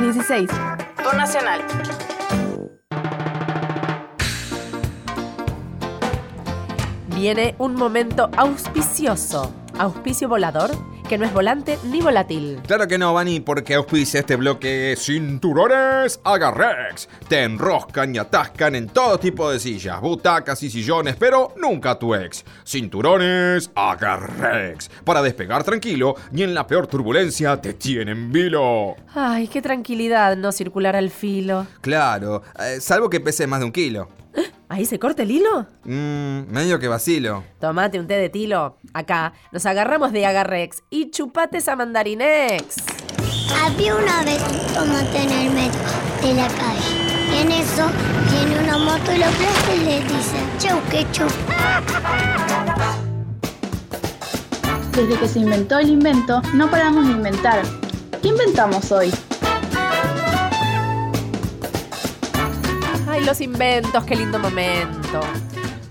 [0.00, 0.50] Las 16.
[1.02, 1.60] Por Nacional.
[7.14, 9.52] Viene un momento auspicioso.
[9.78, 10.70] Auspicio volador,
[11.08, 12.60] que no es volante ni volátil.
[12.66, 17.08] Claro que no, Vani, porque auspicia este bloque Cinturones Agarrex.
[17.28, 22.14] Te enroscan y atascan en todo tipo de sillas, butacas y sillones, pero nunca tu
[22.14, 22.44] ex.
[22.66, 24.90] Cinturones Agarrex.
[25.04, 28.94] Para despegar tranquilo y en la peor turbulencia te tienen vilo.
[29.14, 31.66] Ay, qué tranquilidad no circular al filo.
[31.80, 34.08] Claro, eh, salvo que pese más de un kilo.
[34.70, 35.66] ¿Ahí se corta el hilo?
[35.84, 37.42] Mmm, medio que vacilo.
[37.58, 38.76] Tomate un té de tilo.
[38.92, 42.76] Acá nos agarramos de Agarrex y chupate esa mandarinex.
[43.64, 45.80] Había una vez un tomate en el medio
[46.22, 47.08] de la calle.
[47.32, 47.86] Y en eso
[48.30, 51.28] viene una moto y lo aplasta y le dice, chau, que chau.
[54.92, 57.62] Desde que se inventó el invento, no paramos de inventar.
[58.20, 59.10] ¿Qué inventamos hoy?
[63.18, 65.20] Ay, los inventos, qué lindo momento.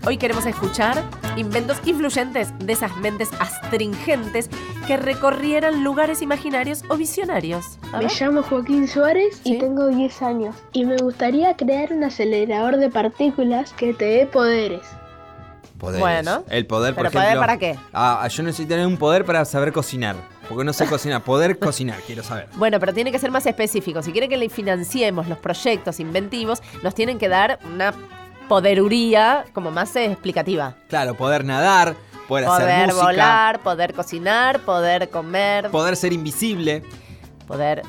[0.06, 1.04] Hoy queremos escuchar
[1.36, 4.50] inventos influyentes de esas mentes astringentes
[4.88, 7.80] que recorrieran lugares imaginarios o visionarios.
[8.00, 10.56] Me llamo Joaquín Suárez y tengo 10 años.
[10.72, 14.84] Y me gustaría crear un acelerador de partículas que te dé poderes.
[15.78, 16.00] Poderes.
[16.00, 16.46] Bueno.
[16.50, 17.28] El poder, por ¿Pero ejemplo.
[17.28, 17.78] poder para qué?
[17.92, 20.16] Ah, yo necesito tener un poder para saber cocinar.
[20.50, 21.24] Porque no sé cocinar.
[21.24, 22.48] Poder cocinar, quiero saber.
[22.56, 24.02] Bueno, pero tiene que ser más específico.
[24.02, 27.94] Si quiere que le financiemos los proyectos inventivos, nos tienen que dar una
[28.48, 30.76] poderuría como más explicativa.
[30.88, 31.96] Claro, poder nadar,
[32.28, 36.84] poder, hacer Poder música, volar, poder cocinar, poder comer, poder ser invisible.
[37.46, 37.82] poder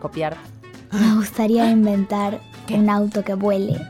[0.00, 0.36] copiar.
[0.92, 3.80] Me gustaría inventar un auto que vuele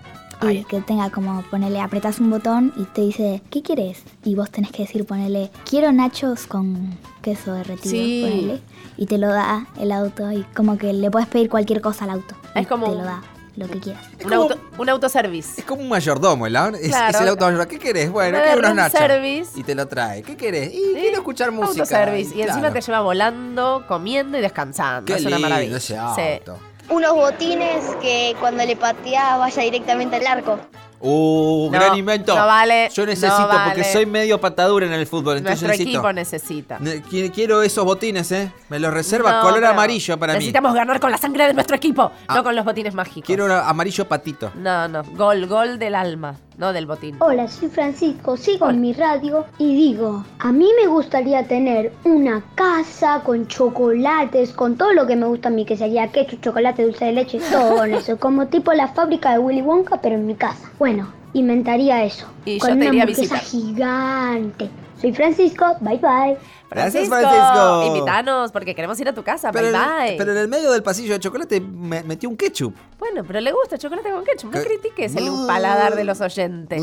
[0.48, 4.04] y que tenga como ponerle, apretas un botón y te dice, ¿qué quieres?
[4.24, 8.26] Y vos tenés que decir, ponele, quiero nachos con queso derretido, Sí.
[8.28, 8.60] ponele.
[8.96, 12.10] Y te lo da el auto y como que le puedes pedir cualquier cosa al
[12.10, 12.34] auto.
[12.54, 13.22] Es y como Te lo da,
[13.56, 14.04] lo que quieras.
[14.24, 15.60] Un, auto, un autoservice.
[15.60, 17.10] Es como un mayordomo, el es, Claro.
[17.16, 17.68] es el auto mayordomo.
[17.68, 18.10] ¿Qué querés?
[18.10, 18.98] Bueno, Una quiero unos nachos.
[19.00, 19.50] service.
[19.60, 20.22] Y te lo trae.
[20.22, 20.72] ¿Qué querés?
[20.74, 21.82] Y quiero escuchar música.
[21.82, 22.34] Autoservice.
[22.36, 22.74] Y encima Claro.
[22.74, 25.04] te lleva volando, comiendo y descansando.
[25.06, 25.76] Qué es una lindo maravilla.
[25.76, 25.94] ese Sí.
[25.96, 26.58] auto.
[26.90, 30.58] Unos botines que cuando le patea vaya directamente al arco.
[31.00, 32.34] Uh, No, gran invento.
[32.36, 33.64] no vale, Yo necesito, no vale.
[33.66, 35.38] porque soy medio patadura en el fútbol.
[35.38, 35.98] Entonces Nuestro necesito.
[35.98, 36.78] equipo necesita.
[36.80, 38.50] Ne- qui- Quiero esos botines, ¿eh?
[38.68, 40.38] Me los reserva color amarillo para mí.
[40.40, 42.34] Necesitamos ganar con la sangre de nuestro equipo, Ah.
[42.36, 43.26] no con los botines mágicos.
[43.26, 44.50] Quiero amarillo patito.
[44.56, 45.02] No, no.
[45.12, 47.16] Gol, gol del alma, no del botín.
[47.20, 52.42] Hola, soy Francisco, sigo en mi radio y digo, a mí me gustaría tener una
[52.54, 56.82] casa con chocolates, con todo lo que me gusta a mí, que sería queso, chocolate,
[56.82, 60.34] dulce de leche, todo eso, como tipo la fábrica de Willy Wonka, pero en mi
[60.34, 60.70] casa.
[60.78, 63.60] Bueno, inventaría eso, Y con yo te una iría a hamburguesa visitar.
[63.60, 64.70] gigante.
[65.00, 66.36] Soy Francisco, bye bye.
[66.70, 67.84] Gracias, Francisco.
[67.86, 69.52] Invitanos, porque queremos ir a tu casa.
[69.52, 70.14] Pero, bye en- bye.
[70.18, 72.74] pero en el medio del pasillo de chocolate me metió un ketchup.
[72.98, 74.52] Bueno, pero le gusta chocolate con ketchup.
[74.52, 74.66] No ¿Qué?
[74.66, 75.46] critiques el No.
[75.46, 76.82] paladar de los oyentes.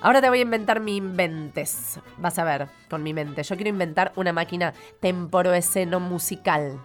[0.00, 1.98] Ahora te voy a inventar mi inventes.
[2.18, 3.42] Vas a ver, con mi mente.
[3.42, 6.78] Yo quiero inventar una máquina temporoesceno musical.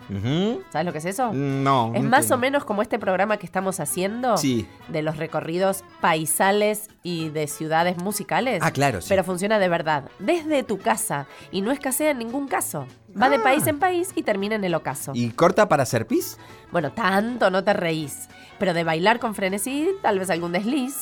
[0.72, 1.32] ¿Sabes lo que es eso?
[1.34, 1.92] No.
[1.94, 2.36] Es no más entiendo.
[2.36, 4.68] o menos como este programa que estamos haciendo Sí.
[4.88, 8.62] de los recorridos paisales y de ciudades musicales.
[8.64, 9.10] Ah, claro, sí.
[9.10, 12.88] Pero funciona de verdad, desde tu casa y no escasea en ningún caso.
[13.20, 13.44] Va de Ah.
[13.44, 15.12] país en país y termina en el ocaso.
[15.14, 16.38] ¿Y corta para hacer pis?
[16.72, 20.96] Bueno, tanto no te reís, pero de bailar con frenesí, tal vez algún desliz.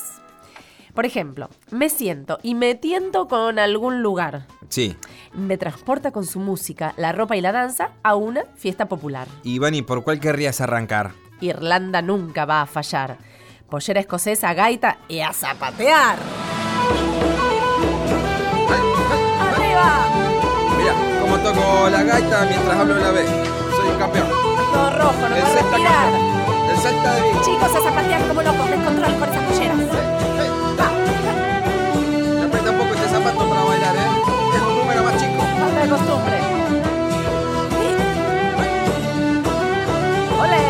[0.94, 4.46] Por ejemplo, me siento y me tiento con algún lugar.
[4.68, 4.94] Sí.
[5.32, 9.26] Me transporta con su música, la ropa y la danza a una fiesta popular.
[9.42, 11.12] Y Vani, ¿por cuál querrías arrancar?
[11.40, 13.16] Irlanda nunca va a fallar.
[13.70, 16.18] Pollera escocesa, gaita y a zapatear.
[19.40, 20.06] ¡Arriba!
[20.76, 23.24] Mira, como toco la gaita mientras hablo la B.
[23.24, 24.28] Soy un campeón.
[24.28, 26.12] Todo rojo, no puedo respirar.
[26.70, 27.22] El salta de.
[27.42, 30.31] Chicos, a zapatear como locos, descontrol con esas polleras.
[35.82, 36.38] De costumbre.
[40.40, 40.62] ¡Ole!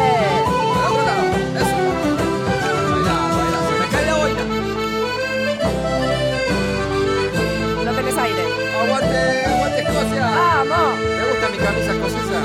[7.85, 8.42] No tenés aire.
[8.81, 9.46] ¡Aguante!
[9.46, 10.25] ¡Aguante Escocia!
[10.25, 10.98] ¡Vamos!
[10.98, 12.38] Me gusta mi camisa escocesa.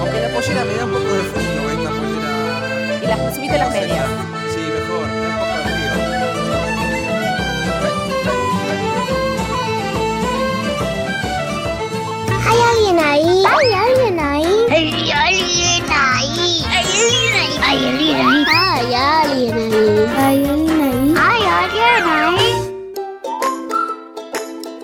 [0.00, 2.30] Aunque la pollera me da un poco de frío, esta pollera.
[3.02, 4.35] Y las, subite las medias.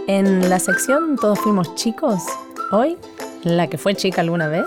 [0.06, 2.22] En la sección Todos fuimos chicos,
[2.70, 2.96] hoy,
[3.44, 4.66] la que fue chica alguna vez.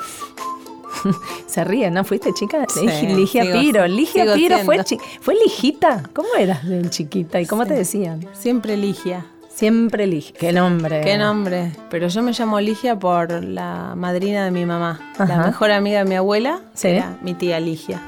[1.48, 2.04] Se ríe, ¿no?
[2.04, 2.66] ¿Fuiste chica?
[2.68, 3.88] Sí, Ligia sigo- Piro.
[3.88, 6.04] Ligia sigo Piro fue, chi- fue Lijita.
[6.14, 8.26] ¿Cómo eras de chiquita y cómo te decían?
[8.34, 9.26] Siempre Ligia.
[9.50, 10.34] Siempre Ligia.
[10.40, 11.02] Qué nombre.
[11.02, 11.72] Qué nombre.
[11.90, 15.00] Pero yo me llamo Ligia por la madrina de mi mamá.
[15.20, 16.90] La mejor amiga de mi abuela Sí.
[16.90, 18.02] era mi tía Ligia.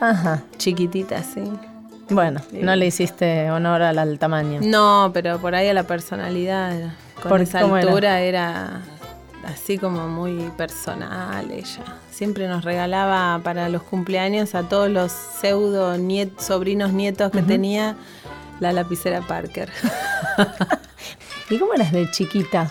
[0.00, 0.42] Ajá.
[0.56, 1.42] Chiquitita, sí.
[2.08, 4.60] Bueno, no le hiciste honor al, al tamaño.
[4.62, 6.92] No, pero por ahí a la personalidad.
[7.20, 7.76] Con ¿Por- esa era?
[7.78, 8.80] altura era?
[9.44, 11.84] así como muy personal ella.
[12.10, 17.94] Siempre nos regalaba para los cumpleaños a todos los pseudo niet- sobrinos nietos que tenía
[18.58, 19.70] la lapicera Parker.
[21.50, 22.68] ¿Y cómo eras de chiquita?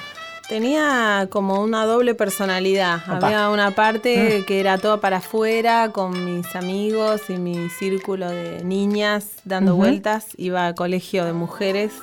[0.48, 2.98] Tenía como una doble personalidad.
[3.08, 3.28] Opa.
[3.28, 4.46] Había una parte Ah.
[4.46, 10.28] que era toda para afuera, con mis amigos y mi círculo de niñas dando vueltas.
[10.38, 11.94] Iba a colegio de mujeres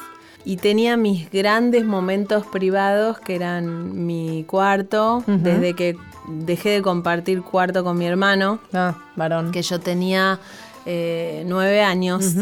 [0.44, 7.42] y tenía mis grandes momentos privados, que eran mi cuarto, desde que dejé de compartir
[7.42, 9.52] cuarto con mi hermano, Ah, varón.
[9.52, 10.40] que yo tenía
[10.84, 12.34] eh, nueve años.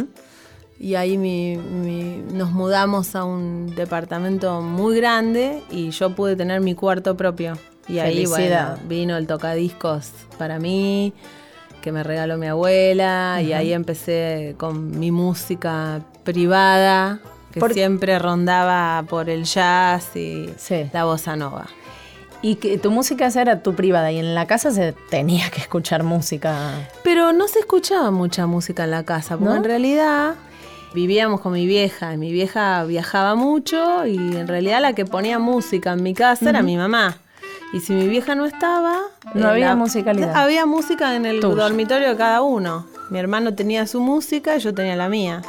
[0.83, 6.63] Y ahí mi- mi- nos mudamos a un departamento muy grande y yo pude tener
[6.63, 7.59] mi cuarto propio.
[7.87, 11.13] Y ahí, bueno, vino el tocadiscos para mí,
[11.83, 17.19] que me regaló mi abuela, y ahí empecé con mi música privada,
[17.53, 20.49] que Por- siempre rondaba por el jazz y
[20.95, 21.67] la bossa nova.
[22.41, 25.61] Y que tu música esa era tu privada y en la casa se tenía que
[25.61, 26.71] escuchar música.
[27.05, 29.57] Pero no se escuchaba mucha música en la casa, porque ¿No?
[29.57, 30.37] en realidad
[30.95, 35.39] vivíamos con mi vieja, y mi vieja viajaba mucho y en realidad la que ponía
[35.39, 37.19] música en mi casa era mi mamá.
[37.73, 38.99] Y si mi vieja no estaba...
[39.35, 40.35] No eh, había musicalidad.
[40.35, 42.87] Había música en el dormitorio de cada uno.
[43.11, 45.43] Mi hermano tenía su música y yo tenía la mía.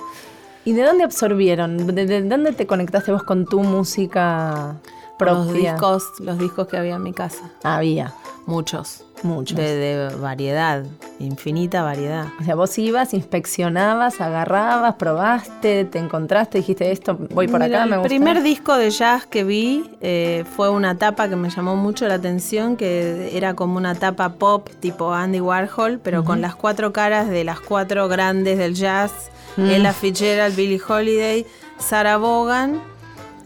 [0.63, 1.87] ¿Y de dónde absorbieron?
[1.95, 4.75] ¿De, de dónde te conectaste vos con tu música
[5.17, 5.35] propia?
[5.35, 7.49] Los discos, los discos que había en mi casa.
[7.63, 8.13] Había.
[8.45, 9.03] Muchos.
[9.23, 9.57] Muchos.
[9.57, 10.83] De, de variedad,
[11.19, 12.27] infinita variedad.
[12.39, 17.85] O sea, vos ibas, inspeccionabas, agarrabas, probaste, te encontraste, dijiste esto, voy por Mira, acá,
[17.85, 18.07] me el gusta.
[18.09, 22.15] primer disco de jazz que vi eh, fue una tapa que me llamó mucho la
[22.15, 27.29] atención, que era como una tapa pop tipo Andy Warhol, pero con las cuatro caras
[27.29, 29.65] de las cuatro grandes del jazz, Mm.
[29.69, 31.45] Ella Fitzgerald, Billie Holiday,
[31.77, 32.79] Sarah Vaughan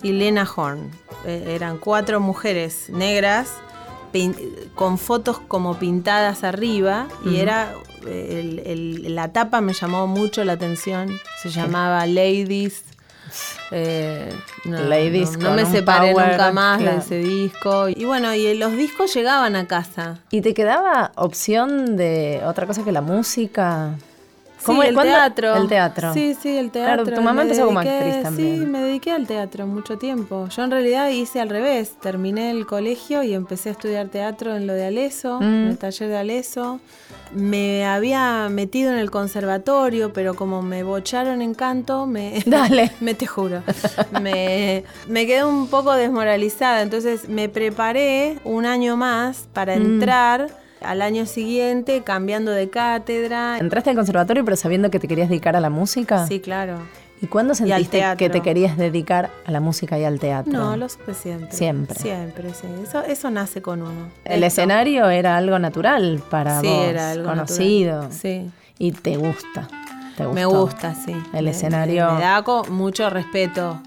[0.03, 0.91] y Lena Horne.
[1.25, 3.49] Eh, eran cuatro mujeres negras
[4.75, 7.73] con fotos como pintadas arriba y era
[8.07, 8.59] eh, el-
[9.05, 11.09] el- la tapa me llamó mucho la atención.
[11.41, 12.83] Se llamaba Ladies.
[13.71, 14.29] Eh,
[14.65, 16.97] no, Ladies no, no me separé power, nunca más claro.
[16.97, 17.89] de ese disco.
[17.89, 20.19] Y bueno, y los discos llegaban a casa.
[20.29, 23.95] ¿Y te quedaba opción de otra cosa que la música?
[24.65, 25.55] Sí, el cuándo- teatro.
[25.55, 26.13] El teatro.
[26.13, 27.03] Sí, sí, el teatro.
[27.03, 28.59] Claro, tu mamá Me empezó como dediqué- actriz también.
[28.59, 30.47] Sí, me dediqué al teatro mucho tiempo.
[30.49, 31.93] Yo en realidad hice al revés.
[32.01, 35.43] Terminé el colegio y empecé a estudiar teatro en lo de Aleso, Mm.
[35.43, 36.79] en el taller de Aleso.
[37.33, 42.39] Me había metido en el conservatorio, pero como me bocharon en canto, me...
[42.45, 42.91] Dale.
[43.01, 43.61] me te juro.
[44.21, 46.81] me, me quedé un poco desmoralizada.
[46.81, 49.81] Entonces me preparé un año más para Mm.
[49.81, 50.47] entrar
[50.81, 53.57] al año siguiente, cambiando de cátedra.
[53.59, 56.25] ¿Entraste al conservatorio pero sabiendo que te querías dedicar a la música?
[56.27, 56.79] Sí, claro.
[57.21, 60.51] ¿Y cuándo sentiste que te querías dedicar a la música y al teatro?
[60.51, 61.51] No, lo supe siempre.
[61.51, 61.97] Siempre.
[61.97, 62.67] Siempre, sí.
[62.83, 64.09] Eso, eso nace con uno.
[64.25, 64.61] El Esto.
[64.61, 67.93] escenario era algo natural para Sí, vos, era algo conocido.
[68.03, 68.13] natural.
[68.19, 68.51] Sí.
[68.77, 69.67] Y te gusta.
[70.17, 71.15] te Me gusta, sí.
[71.33, 72.07] El Me- escenario.
[72.11, 73.79] Me, me da mucho respeto.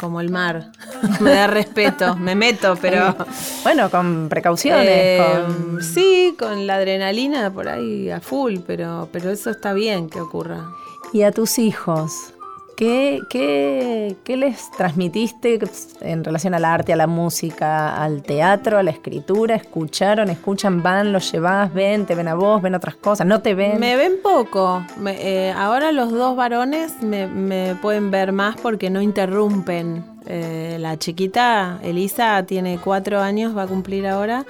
[0.00, 0.72] Como el mar.
[1.20, 2.16] me da respeto.
[2.16, 3.14] Me meto, pero.
[3.62, 4.86] Bueno, con precauciones.
[4.88, 10.08] Eh, con- Sí, con la adrenalina por ahí a full, pero, pero eso está bien
[10.10, 10.64] que ocurra.
[11.12, 12.32] Y a tus hijos,
[12.76, 15.58] ¿qué, qué, qué les transmitiste
[16.00, 19.54] en relación al arte, a la música, al teatro, a la escritura?
[19.54, 23.54] ¿Escucharon, escuchan, van, los llevas, ven, te ven a vos, ven otras cosas, no te
[23.54, 23.80] ven?
[23.80, 24.84] Me ven poco.
[24.98, 30.04] Me- eh, ahora los dos varones me, me pueden ver más porque no interrumpen.
[30.28, 34.44] Eh, la chiquita, Elisa, tiene cuatro años, va a cumplir ahora.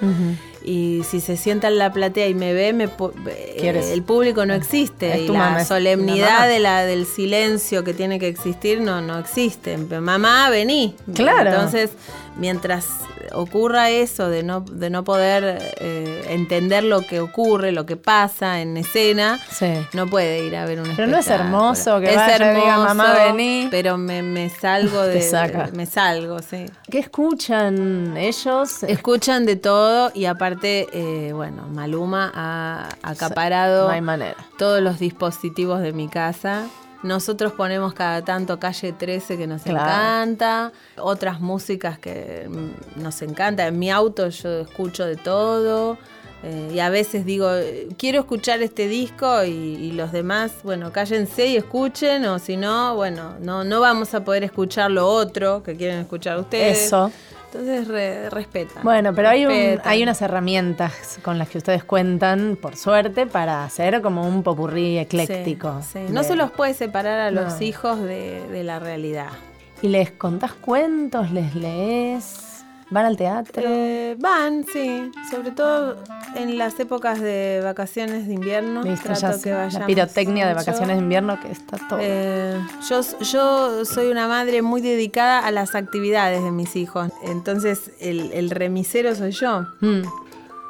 [0.69, 2.85] Y si se sienta en la platea y me ve, me
[3.29, 5.12] eh, el público no existe.
[5.14, 9.19] Es y la mamá, solemnidad de la, del silencio que tiene que existir no, no
[9.21, 9.79] existe.
[9.79, 10.97] Mamá, vení.
[11.14, 11.51] Claro.
[11.51, 11.93] Entonces,
[12.37, 12.87] mientras
[13.33, 18.61] ocurra eso de no, de no poder eh, entender lo que ocurre, lo que pasa
[18.61, 19.67] en escena, Sí.
[19.95, 22.79] no puede ir a ver un Pero no es hermoso que es vaya hermoso, diga,
[22.79, 23.69] "Mamá, vení".
[23.71, 25.23] Pero me, me salgo Te de...
[25.23, 25.71] saca.
[25.75, 26.67] Me salgo, sí.
[26.91, 28.83] ¿Qué escuchan ellos?
[28.85, 34.36] Escuchan de todo y aparte, eh, bueno, Maluma ha acaparado No manera.
[34.59, 36.66] todos los dispositivos de mi casa.
[37.02, 39.78] Nosotros ponemos cada tanto Calle 13 que nos Claro.
[39.80, 42.48] encanta, otras músicas que
[42.96, 43.66] nos encanta.
[43.66, 45.98] En mi auto yo escucho de todo.
[46.42, 47.48] Eh, y a veces digo,
[47.96, 52.94] quiero escuchar este disco y, y los demás, bueno, cállense y escuchen, o si no,
[52.94, 56.86] bueno, no, no vamos a poder escuchar lo otro que quieren escuchar ustedes.
[56.86, 57.11] Eso.
[57.59, 58.82] Entonces re- respetan.
[58.82, 63.64] Bueno, pero hay, un- hay unas herramientas con las que ustedes cuentan, por suerte, para
[63.64, 65.80] hacer como un popurrí ecléctico.
[65.82, 66.12] Sí, sí.
[66.12, 67.62] No se los puede separar a los No.
[67.66, 69.28] hijos de, de la realidad.
[69.82, 71.30] ¿Y les contás cuentos?
[71.32, 72.55] ¿Les lees?
[72.89, 73.62] ¿Van al teatro?
[73.66, 75.11] Eh, van, sí.
[75.30, 75.97] Sobre todo
[76.37, 78.82] en las épocas de vacaciones de invierno.
[78.84, 81.99] Viste, Trato que sé, la vayamos pirotecnia de vacaciones de invierno que está todo.
[82.01, 87.11] Eh, yo, yo soy una madre muy dedicada a las actividades de mis hijos.
[87.24, 89.62] Entonces el, el remisero soy yo.
[89.80, 90.03] Mm.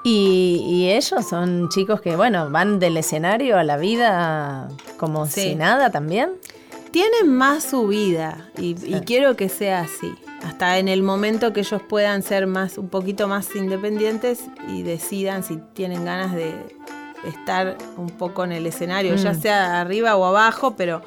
[0.05, 5.41] Y, y ellos son chicos que, bueno, van del escenario a la vida como Sí.
[5.43, 6.31] si nada también.
[6.93, 10.15] Tienen más su vida y, y quiero que sea así.
[10.47, 15.43] Hasta en el momento que ellos puedan ser más, un poquito más independientes y decidan
[15.43, 16.55] si tienen ganas de
[17.27, 19.41] estar un poco en el escenario, ya Mm.
[19.41, 21.03] sea arriba o abajo, pero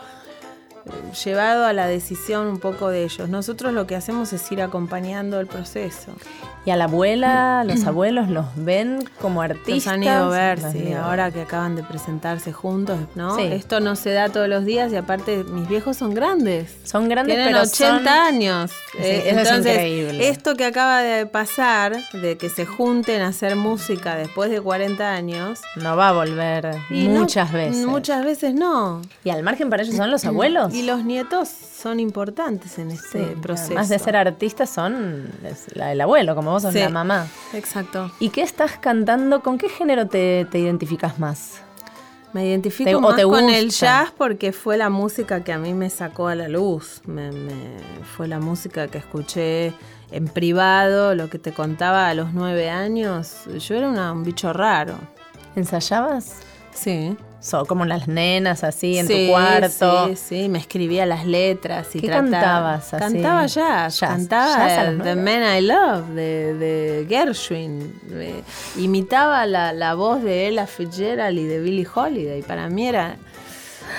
[1.23, 3.29] llevado a la decisión un poco de ellos.
[3.29, 6.13] Nosotros lo que hacemos es ir acompañando el proceso.
[6.65, 9.75] Y a la abuela, los abuelos los ven como artistas.
[9.75, 13.35] Los han ido a ver, Los sí, ahora que acaban de presentarse juntos, ¿no?
[13.35, 13.43] Sí.
[13.43, 16.75] Esto no se da todos los días y aparte mis viejos son grandes.
[16.83, 18.71] Son grandes, Tienen pero 80 son- años.
[18.91, 20.29] Sí, Eh, eso es entonces, increíble.
[20.29, 25.11] esto que acaba de pasar, de que se junten a hacer música después de 40
[25.13, 25.59] años.
[25.75, 27.85] No va a volver y no- muchas veces.
[27.85, 29.01] Muchas veces no.
[29.23, 30.73] Y al margen para ellos son los abuelos.
[30.79, 33.67] Y los nietos son importantes en este Sí, proceso.
[33.71, 35.29] Además de ser artistas, son
[35.73, 36.79] la- el abuelo, como vos sos Sí.
[36.79, 37.27] la mamá.
[37.53, 38.11] Exacto.
[38.19, 39.41] ¿Y qué estás cantando?
[39.41, 41.61] ¿Con qué género te, te identificas más?
[42.31, 45.73] Me identifico Te- más te con el jazz porque fue la música que a mí
[45.73, 47.01] me sacó a la luz.
[47.05, 47.79] Me- me-
[48.15, 49.73] fue la música que escuché
[50.11, 53.45] en privado, lo que te contaba a los nueve años.
[53.67, 54.93] Yo era una- un bicho raro.
[55.55, 56.35] ¿Ensayabas?
[56.73, 57.17] Sí.
[57.41, 60.07] So, como las nenas, así, en Sí, tu cuarto.
[60.09, 63.03] Sí, sí, me escribía las letras y ¿Qué trataba- cantabas así?
[63.13, 65.15] Cantaba jazz, Jazz, cantaba jazz The.
[65.15, 67.93] Man I Love de, de Gershwin.
[68.11, 68.43] Eh,
[68.77, 72.41] imitaba la, la voz de Ella Fitzgerald y de Billie Holiday.
[72.41, 73.15] Para mí era,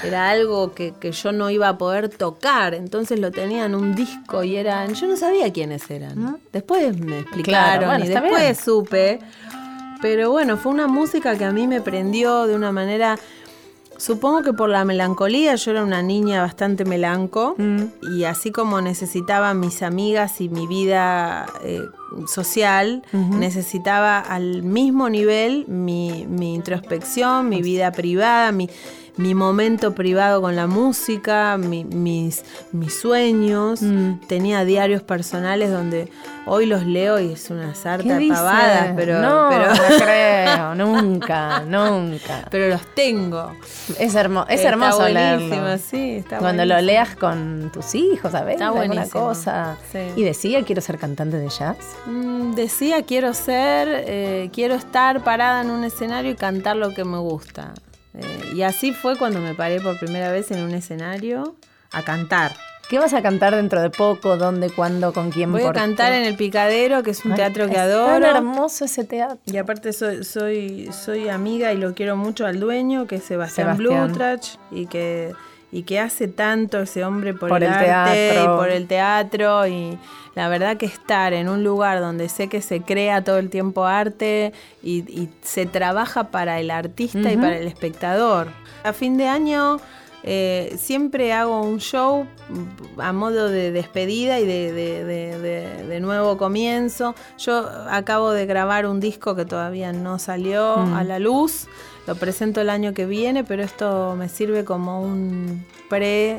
[0.05, 2.74] era algo que, que yo no iba a poder tocar.
[2.74, 4.93] Entonces lo tenía en un disco y eran.
[4.95, 6.38] Yo no sabía quiénes eran.
[6.53, 8.55] Después me explicaron bueno, y después bien.
[8.55, 9.18] supe.
[10.03, 13.18] Pero bueno, fue una música que a mí me prendió de una manera.
[13.98, 17.82] Supongo que por la melancolía, yo era una niña bastante melanco Mm.
[18.14, 21.82] y así como necesitaba mis amigas y mi vida eh,
[22.26, 28.70] social, necesitaba al mismo nivel mi, mi introspección, mi vida privada, mi,
[29.20, 33.82] mi momento privado con la música, mi- mis, mis sueños.
[33.82, 34.20] Mm.
[34.26, 36.10] Tenía diarios personales donde
[36.46, 40.74] hoy los leo y es una sarta ¿Qué de pavadas, pero, no, pero, no creo,
[40.74, 42.46] nunca, nunca.
[42.50, 43.52] pero los tengo.
[43.98, 45.78] Es, hermo- es Está hermoso leerlo.
[45.78, 46.86] sí, está Cuando lo buenísimo.
[46.92, 48.54] leas con tus hijos, ¿sabes?
[48.54, 49.76] Está Alguna cosa.
[49.92, 49.98] sí.
[50.16, 51.76] Y decía, quiero ser cantante de jazz.
[52.06, 57.04] Mm, decía, quiero ser, eh, quiero estar parada en un escenario y cantar lo que
[57.04, 57.74] me gusta.
[58.20, 61.56] Eh, y así fue cuando me paré por primera vez en un escenario
[61.92, 62.52] a cantar.
[62.88, 64.36] ¿Qué vas a cantar dentro de poco?
[64.36, 64.68] ¿Dónde?
[64.68, 65.12] ¿Cuándo?
[65.12, 65.52] ¿Con quién?
[65.52, 66.18] Voy a cantar qué?
[66.18, 68.26] en el Picadero, que es un Ay, teatro que es adoro.
[68.26, 69.38] tan hermoso ese teatro.
[69.46, 73.76] Y aparte soy, soy, soy amiga y lo quiero mucho al dueño, que es Sebastián,
[73.76, 74.08] Sebastián.
[74.08, 75.32] Blutrach, y que,
[75.72, 78.42] y que hace tanto ese hombre por, Por el, el arte teatro.
[78.54, 79.66] y por el teatro.
[79.66, 79.98] Y
[80.34, 83.84] la verdad que estar en un lugar donde sé que se crea todo el tiempo
[83.84, 84.52] arte
[84.82, 88.48] y, y se trabaja para el artista y para el espectador.
[88.82, 89.78] A fin de año
[90.22, 92.26] eh, siempre hago un show
[92.98, 97.14] a modo de despedida y de, de- de- de- de nuevo comienzo.
[97.38, 100.94] Yo acabo de grabar un disco que todavía no salió Mm.
[100.94, 101.68] a la luz.
[102.11, 106.38] Lo presento el año que viene, pero esto me sirve como un pre eh,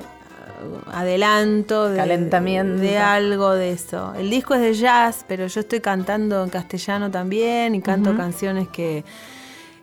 [0.92, 2.82] adelanto de, Calentamiento.
[2.82, 4.14] de algo de eso.
[4.18, 8.68] El disco es de jazz, pero yo estoy cantando en castellano también y canto canciones
[8.68, 9.06] que,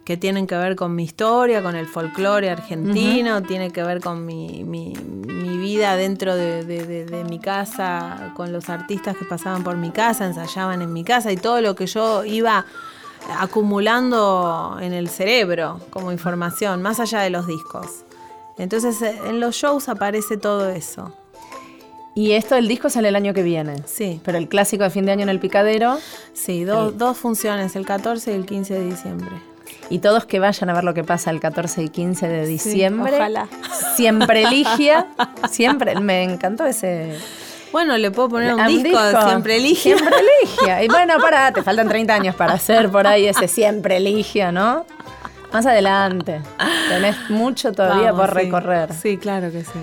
[0.04, 4.26] que tienen que ver con mi historia, con el folclore argentino, tiene que ver con
[4.26, 9.24] mi, mi- mi vida dentro de, de- de- de mi casa, con los artistas que
[9.24, 12.66] pasaban por mi casa, ensayaban en mi casa y todo lo que yo iba
[13.38, 18.04] acumulando en el cerebro como información, más allá de los discos.
[18.58, 21.12] Entonces en los shows aparece todo eso.
[22.14, 23.76] Y esto del disco sale el año que viene.
[23.86, 24.20] Sí.
[24.24, 25.98] Pero el clásico de fin de año en el picadero.
[26.32, 29.30] Sí, do- dos funciones, el 14 y el 15 de diciembre.
[29.90, 33.14] Y todos que vayan a ver lo que pasa el 14 y 15 de diciembre.
[33.14, 33.48] ojalá.
[33.94, 35.06] Siempre Ligia.
[35.48, 35.98] Siempre.
[36.00, 37.16] Me encantó ese.
[37.72, 39.94] Bueno, le puedo poner un, ¿A disco, siempre elige.
[39.94, 40.84] Siempre elige.
[40.84, 44.86] Y bueno, para, te faltan 30 años para hacer por ahí ese siempre elige, ¿no?
[45.52, 46.40] Más adelante.
[46.88, 48.44] Tenés mucho todavía Vamos, por sí.
[48.44, 48.92] recorrer.
[48.92, 49.78] Sí, claro que sí.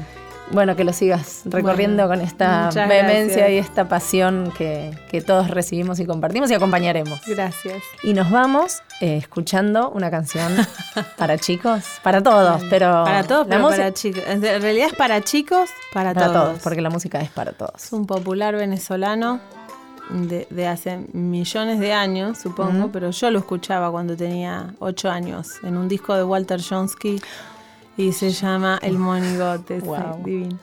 [0.51, 3.49] Bueno, que lo sigas recorriendo Bueno, con esta vehemencia gracias.
[3.51, 7.19] y esta pasión que, que todos recibimos y compartimos y acompañaremos.
[7.27, 7.81] Gracias.
[8.03, 10.51] Y nos vamos eh, escuchando una canción
[11.17, 14.23] para chicos, para todos, pero Para todos, pero para chicos.
[14.27, 16.47] En realidad es para chicos, para, para todos.
[16.49, 17.83] todos, porque la música es para todos.
[17.83, 19.39] Es un popular venezolano
[20.09, 25.53] de, de hace millones de años, supongo, pero yo lo escuchaba cuando tenía ocho años
[25.63, 27.19] en un disco de Walter Johnski
[27.97, 29.81] y se llama El Monigote.
[29.81, 30.23] sí, Wow.
[30.23, 30.59] divino.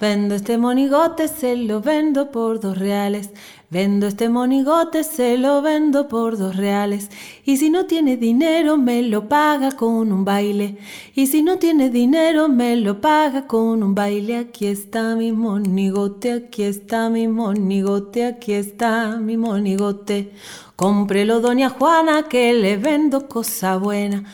[0.00, 3.30] Vendo este monigote, se lo vendo por dos reales.
[3.70, 7.10] Vendo este monigote, se lo vendo por dos reales.
[7.44, 10.78] Y si no tiene dinero, me lo paga con un baile.
[11.14, 14.36] Y si no tiene dinero, me lo paga con un baile.
[14.36, 20.32] Aquí está mi monigote, aquí está mi monigote, aquí está mi monigote.
[20.76, 24.24] Cómprelo, doña Juana, que le vendo cosa buena.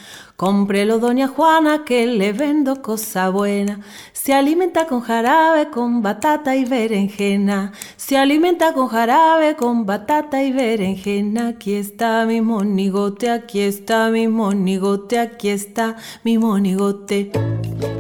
[0.41, 3.81] Cómprelo, doña Juana, que le vendo cosa buena.
[4.15, 7.73] Se alimenta con jarabe, con batata y berenjena.
[7.99, 11.49] Se alimenta con jarabe, con batata y berenjena.
[11.49, 17.33] Aquí está mi monigote, aquí está mi monigote, aquí está mi monigote.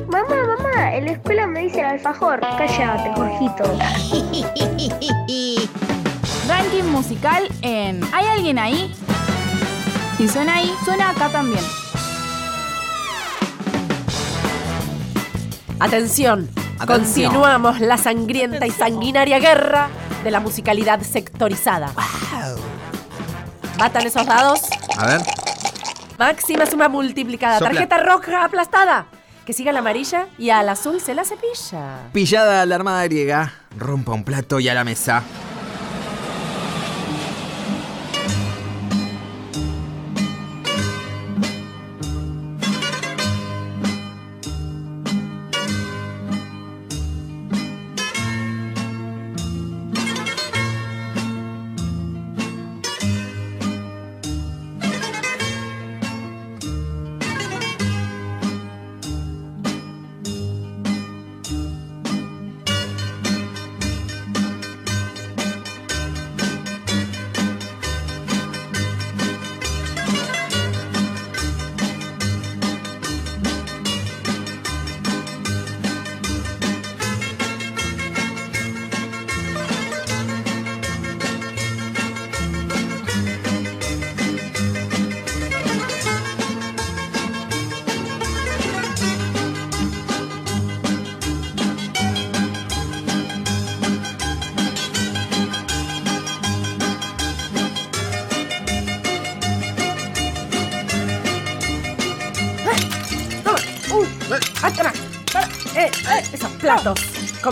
[0.09, 2.41] Mamá, mamá, en la escuela me dice el alfajor.
[2.41, 3.65] Cállate, Jorgito.
[6.49, 8.91] Ranking musical en ¿Hay alguien ahí?
[10.17, 11.63] Si suena ahí, suena acá también.
[15.81, 17.33] Atención, Atención.
[17.33, 19.89] continuamos la sangrienta y sanguinaria guerra
[20.23, 21.93] de la musicalidad sectorizada.
[23.79, 24.61] Batan esos dados.
[24.99, 25.21] A ver.
[26.19, 27.59] Máxima suma multiplicada.
[27.59, 27.71] Sopla.
[27.71, 29.07] Tarjeta roja aplastada.
[29.47, 32.11] Que siga la amarilla y al azul se la cepilla.
[32.13, 35.23] Pillada a la armada griega, rompa un plato y a la mesa.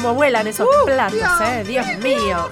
[0.08, 1.64] Como vuelan esos platos, eh!
[1.66, 2.48] ¡Dios mío!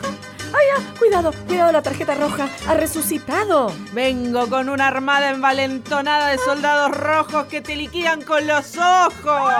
[0.52, 0.82] ¡Ay, ah!
[0.98, 1.32] ¡Cuidado!
[1.46, 1.72] ¡Cuidado!
[1.72, 3.72] La tarjeta roja ha resucitado.
[3.94, 9.54] Vengo con una armada envalentonada de soldados rojos que te liquidan con los ojos.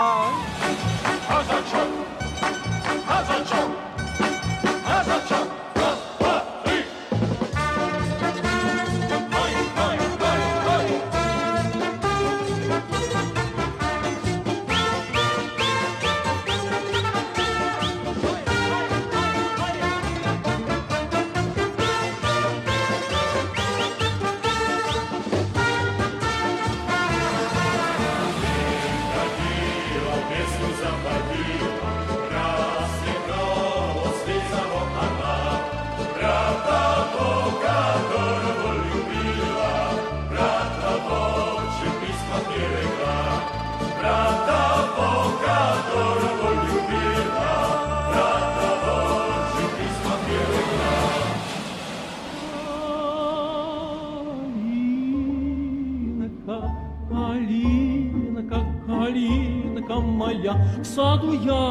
[60.83, 61.66] só do Yom.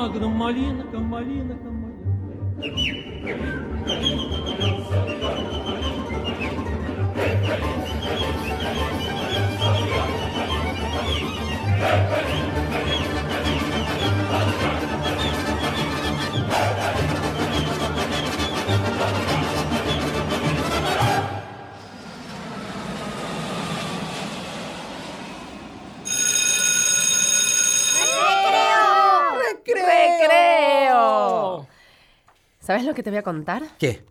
[32.76, 33.62] ¿Sabes lo que te voy a contar?
[33.78, 34.04] ¿Qué?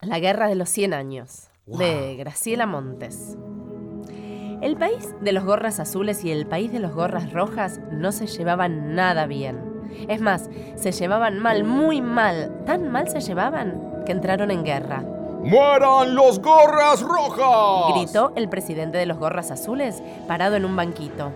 [0.00, 3.36] La Guerra de los 100 Años, de Graciela Montes.
[4.62, 8.28] El país de los gorras azules y el país de los gorras rojas no se
[8.28, 9.58] llevaban nada bien.
[10.06, 12.62] Es más, se llevaban mal, muy mal.
[12.64, 15.02] Tan mal se llevaban que entraron en guerra.
[15.42, 17.92] ¡Mueran los gorras rojas!
[17.92, 21.32] Gritó el presidente de los gorras azules, parado en un banquito.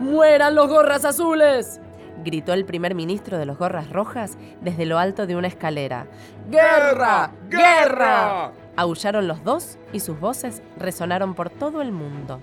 [0.00, 1.80] ¡Mueran los gorras azules!
[2.24, 6.06] Gritó el primer ministro de los gorras rojas desde lo alto de una escalera.
[6.50, 7.32] ¡Guerra!
[7.48, 8.52] ¡Guerra!
[8.76, 12.40] Aullaron los dos y sus voces resonaron por todo el mundo.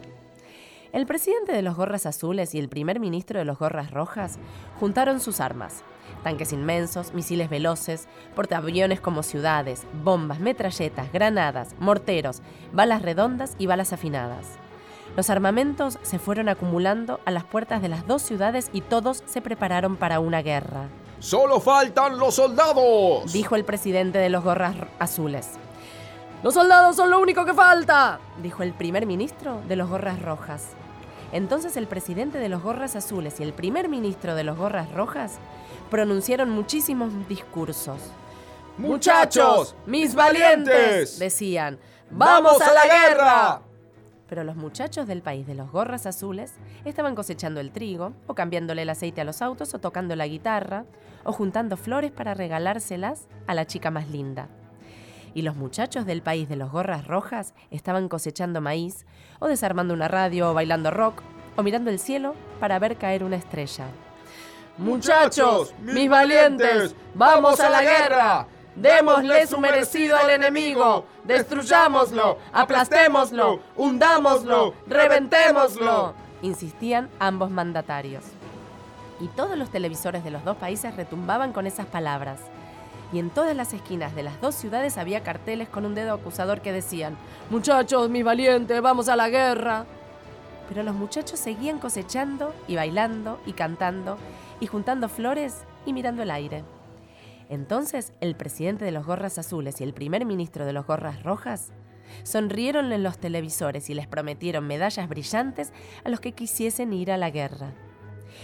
[0.96, 4.40] El presidente de los gorras azules y el primer ministro de los gorras rojas
[4.80, 5.84] juntaron sus armas.
[6.24, 13.92] Tanques inmensos, misiles veloces, portaaviones como ciudades, bombas, metralletas, granadas, morteros, balas redondas y balas
[13.92, 14.58] afinadas.
[15.16, 19.42] Los armamentos se fueron acumulando a las puertas de las dos ciudades y todos se
[19.42, 20.90] prepararon para una guerra.
[21.20, 23.32] ¡Solo faltan los soldados!
[23.32, 25.52] Dijo el presidente de los gorras azules.
[26.44, 30.68] Los soldados son lo único que falta, dijo el primer ministro de los gorras rojas.
[31.32, 35.40] Entonces el presidente de los gorras azules y el primer ministro de los gorras rojas
[35.90, 38.00] pronunciaron muchísimos discursos.
[38.78, 39.76] ¡Muchachos!
[39.86, 41.18] ¡Mis valientes!
[41.18, 41.80] Decían.
[42.12, 43.62] ¡Vamos a la guerra!
[44.28, 46.54] Pero los muchachos del país de los gorras azules
[46.84, 50.86] estaban cosechando el trigo, o cambiándole el aceite a los autos, o tocando la guitarra,
[51.24, 54.48] o juntando flores para regalárselas a la chica más linda.
[55.34, 59.06] Y los muchachos del país de los gorras rojas estaban cosechando maíz,
[59.40, 61.22] o desarmando una radio, o bailando rock,
[61.56, 63.86] o mirando el cielo para ver caer una estrella.
[64.78, 68.48] Muchachos, mis valientes, vamos a la guerra.
[68.76, 71.06] Démosle su merecido al enemigo.
[71.24, 76.14] Destruyámoslo, aplastémoslo, hundámoslo, reventémoslo.
[76.42, 78.24] Insistían ambos mandatarios.
[79.22, 82.40] Y todos los televisores de los dos países retumbaban con esas palabras.
[83.14, 86.60] Y en todas las esquinas de las dos ciudades había carteles con un dedo acusador
[86.62, 87.16] que decían,
[87.50, 89.86] Muchachos, mis valientes, vamos a la guerra.
[90.68, 94.18] Pero los muchachos seguían cosechando y bailando y cantando
[94.60, 96.64] y juntando flores y mirando el aire.
[97.50, 101.72] Entonces el presidente de los gorras azules y el primer ministro de los gorras rojas
[102.24, 105.74] sonrieron en los televisores y les prometieron medallas brillantes
[106.04, 107.74] a los que quisiesen ir a la guerra.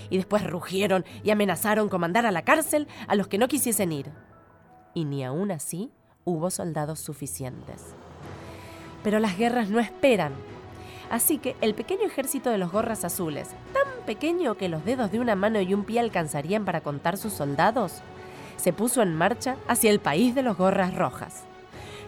[0.09, 3.91] Y después rugieron y amenazaron con mandar a la cárcel a los que no quisiesen
[3.91, 4.11] ir.
[4.93, 5.91] Y ni aún así
[6.23, 7.93] hubo soldados suficientes.
[9.03, 10.33] Pero las guerras no esperan.
[11.09, 15.19] Así que el pequeño ejército de los gorras azules, tan pequeño que los dedos de
[15.19, 18.01] una mano y un pie alcanzarían para contar sus soldados,
[18.61, 21.45] se puso en marcha hacia el país de los gorras rojas.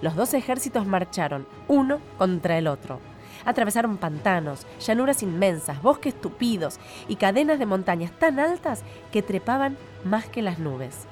[0.01, 2.99] Los dos ejércitos marcharon, uno contra el otro.
[3.43, 10.25] Atravesaron pantanos, llanuras inmensas, bosques tupidos y cadenas de montañas tan altas que trepaban más
[10.25, 11.07] que las nubes.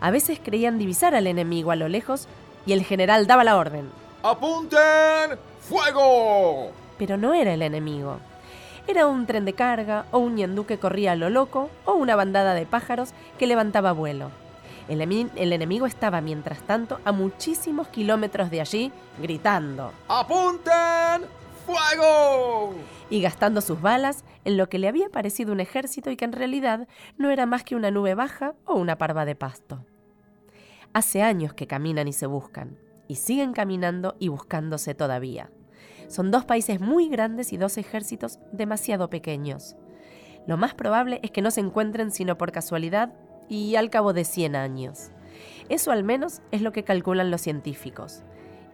[0.00, 2.28] A veces creían divisar al enemigo a lo lejos
[2.66, 3.90] y el general daba la orden.
[4.22, 5.38] ¡Apunten!
[5.60, 6.72] ¡Fuego!
[6.98, 8.18] Pero no era el enemigo.
[8.86, 12.16] Era un tren de carga, o un ñandú que corría a lo loco, o una
[12.16, 14.41] bandada de pájaros que levantaba vuelo.
[14.88, 19.92] El, el, enemigo estaba, mientras tanto, a muchísimos kilómetros de allí, gritando.
[20.08, 21.28] ¡Apunten!
[21.66, 22.74] ¡Fuego!
[23.08, 26.32] Y gastando sus balas en lo que le había parecido un ejército y que en
[26.32, 29.84] realidad no era más que una nube baja o una parva de pasto.
[30.92, 32.78] Hace años que caminan y se buscan,
[33.08, 35.50] y siguen caminando y buscándose todavía.
[36.08, 39.76] Son dos países muy grandes y dos ejércitos demasiado pequeños.
[40.46, 43.14] Lo más probable es que no se encuentren sino por casualidad
[43.48, 45.10] y al cabo de 100 años.
[45.68, 48.22] Eso al menos es lo que calculan los científicos.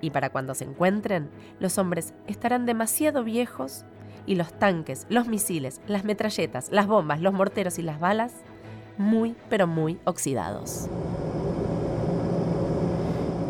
[0.00, 3.84] Y para cuando se encuentren, los hombres estarán demasiado viejos
[4.26, 8.34] y los tanques, los misiles, las metralletas, las bombas, los morteros y las balas
[8.96, 10.88] muy, pero muy oxidados.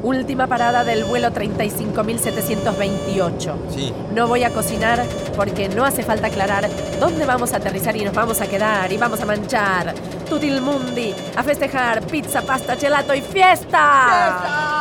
[0.03, 3.55] Última parada del vuelo 35.728.
[3.69, 3.93] Sí.
[4.15, 5.05] No voy a cocinar
[5.37, 6.69] porque no hace falta aclarar
[7.01, 9.95] dónde vamos a aterrizar y nos vamos a quedar y vamos a manchar.
[10.29, 14.78] Tutil mundi, a festejar pizza, pasta, gelato y fiesta.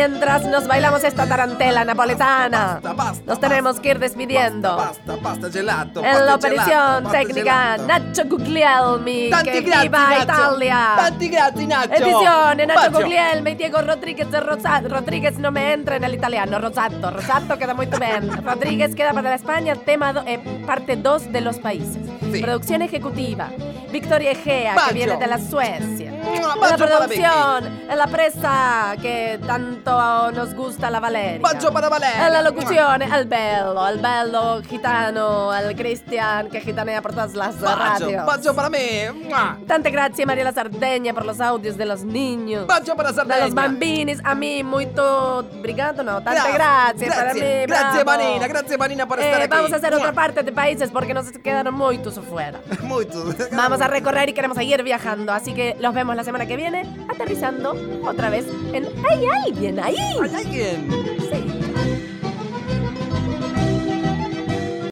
[0.00, 2.80] Mientras nos bailamos esta tarantela napoletana,
[3.24, 4.76] nos tenemos que ir despidiendo.
[4.76, 6.04] Pasta, pasta, gelato.
[6.04, 10.92] En la operación técnica Nacho Guglielmi, que viva Italia.
[10.98, 11.94] Tanti grazie, Nacho.
[11.94, 12.90] Edizione Nacho.
[12.92, 14.88] Guglielmi, Diego Rodríguez de Rosato.
[14.90, 16.58] Rodríguez no me entra en el italiano.
[16.58, 18.30] Rosato, Rosato queda muy bien.
[18.44, 21.96] Rodríguez queda para la España, tema do- eh, parte 2 de los países.
[22.42, 23.48] Producción ejecutiva.
[23.90, 26.12] Victoria Egea, que viene de la Suecia.
[26.34, 31.40] En la Bacio para producción, la presa que tanto nos gusta la Valeria.
[31.40, 32.28] Bacio para Valeria.
[32.30, 37.76] La locución, el bello, el bello gitano, el Cristian che gitanea por todas las Bacio,
[38.08, 38.26] radios.
[38.26, 38.78] bacio para mí.
[39.24, 39.56] Mua.
[39.66, 42.66] Tante grazie Mariela Sardegna por los audios de los niños.
[42.66, 43.62] Bacio para De los Sardegna.
[43.62, 47.40] bambinis, a mí muito obrigado, no, tante Grazie, grazie, para mí.
[47.66, 48.04] grazie, bravo.
[48.04, 49.50] Vanina, grazie, Vanina, por Eh, estar aquí.
[49.50, 52.60] Vamos a hacer otra parte de países porque nos quedaron muchos afuera.
[52.82, 53.24] Muito.
[53.52, 56.84] Vamos a recorrer y queremos seguir viajando, así que los vemos la semana que viene
[57.08, 57.74] aterrizando
[58.06, 59.96] otra vez en Hay alguien ahí.
[59.98, 60.88] Hay alguien.
[61.20, 62.15] Sí.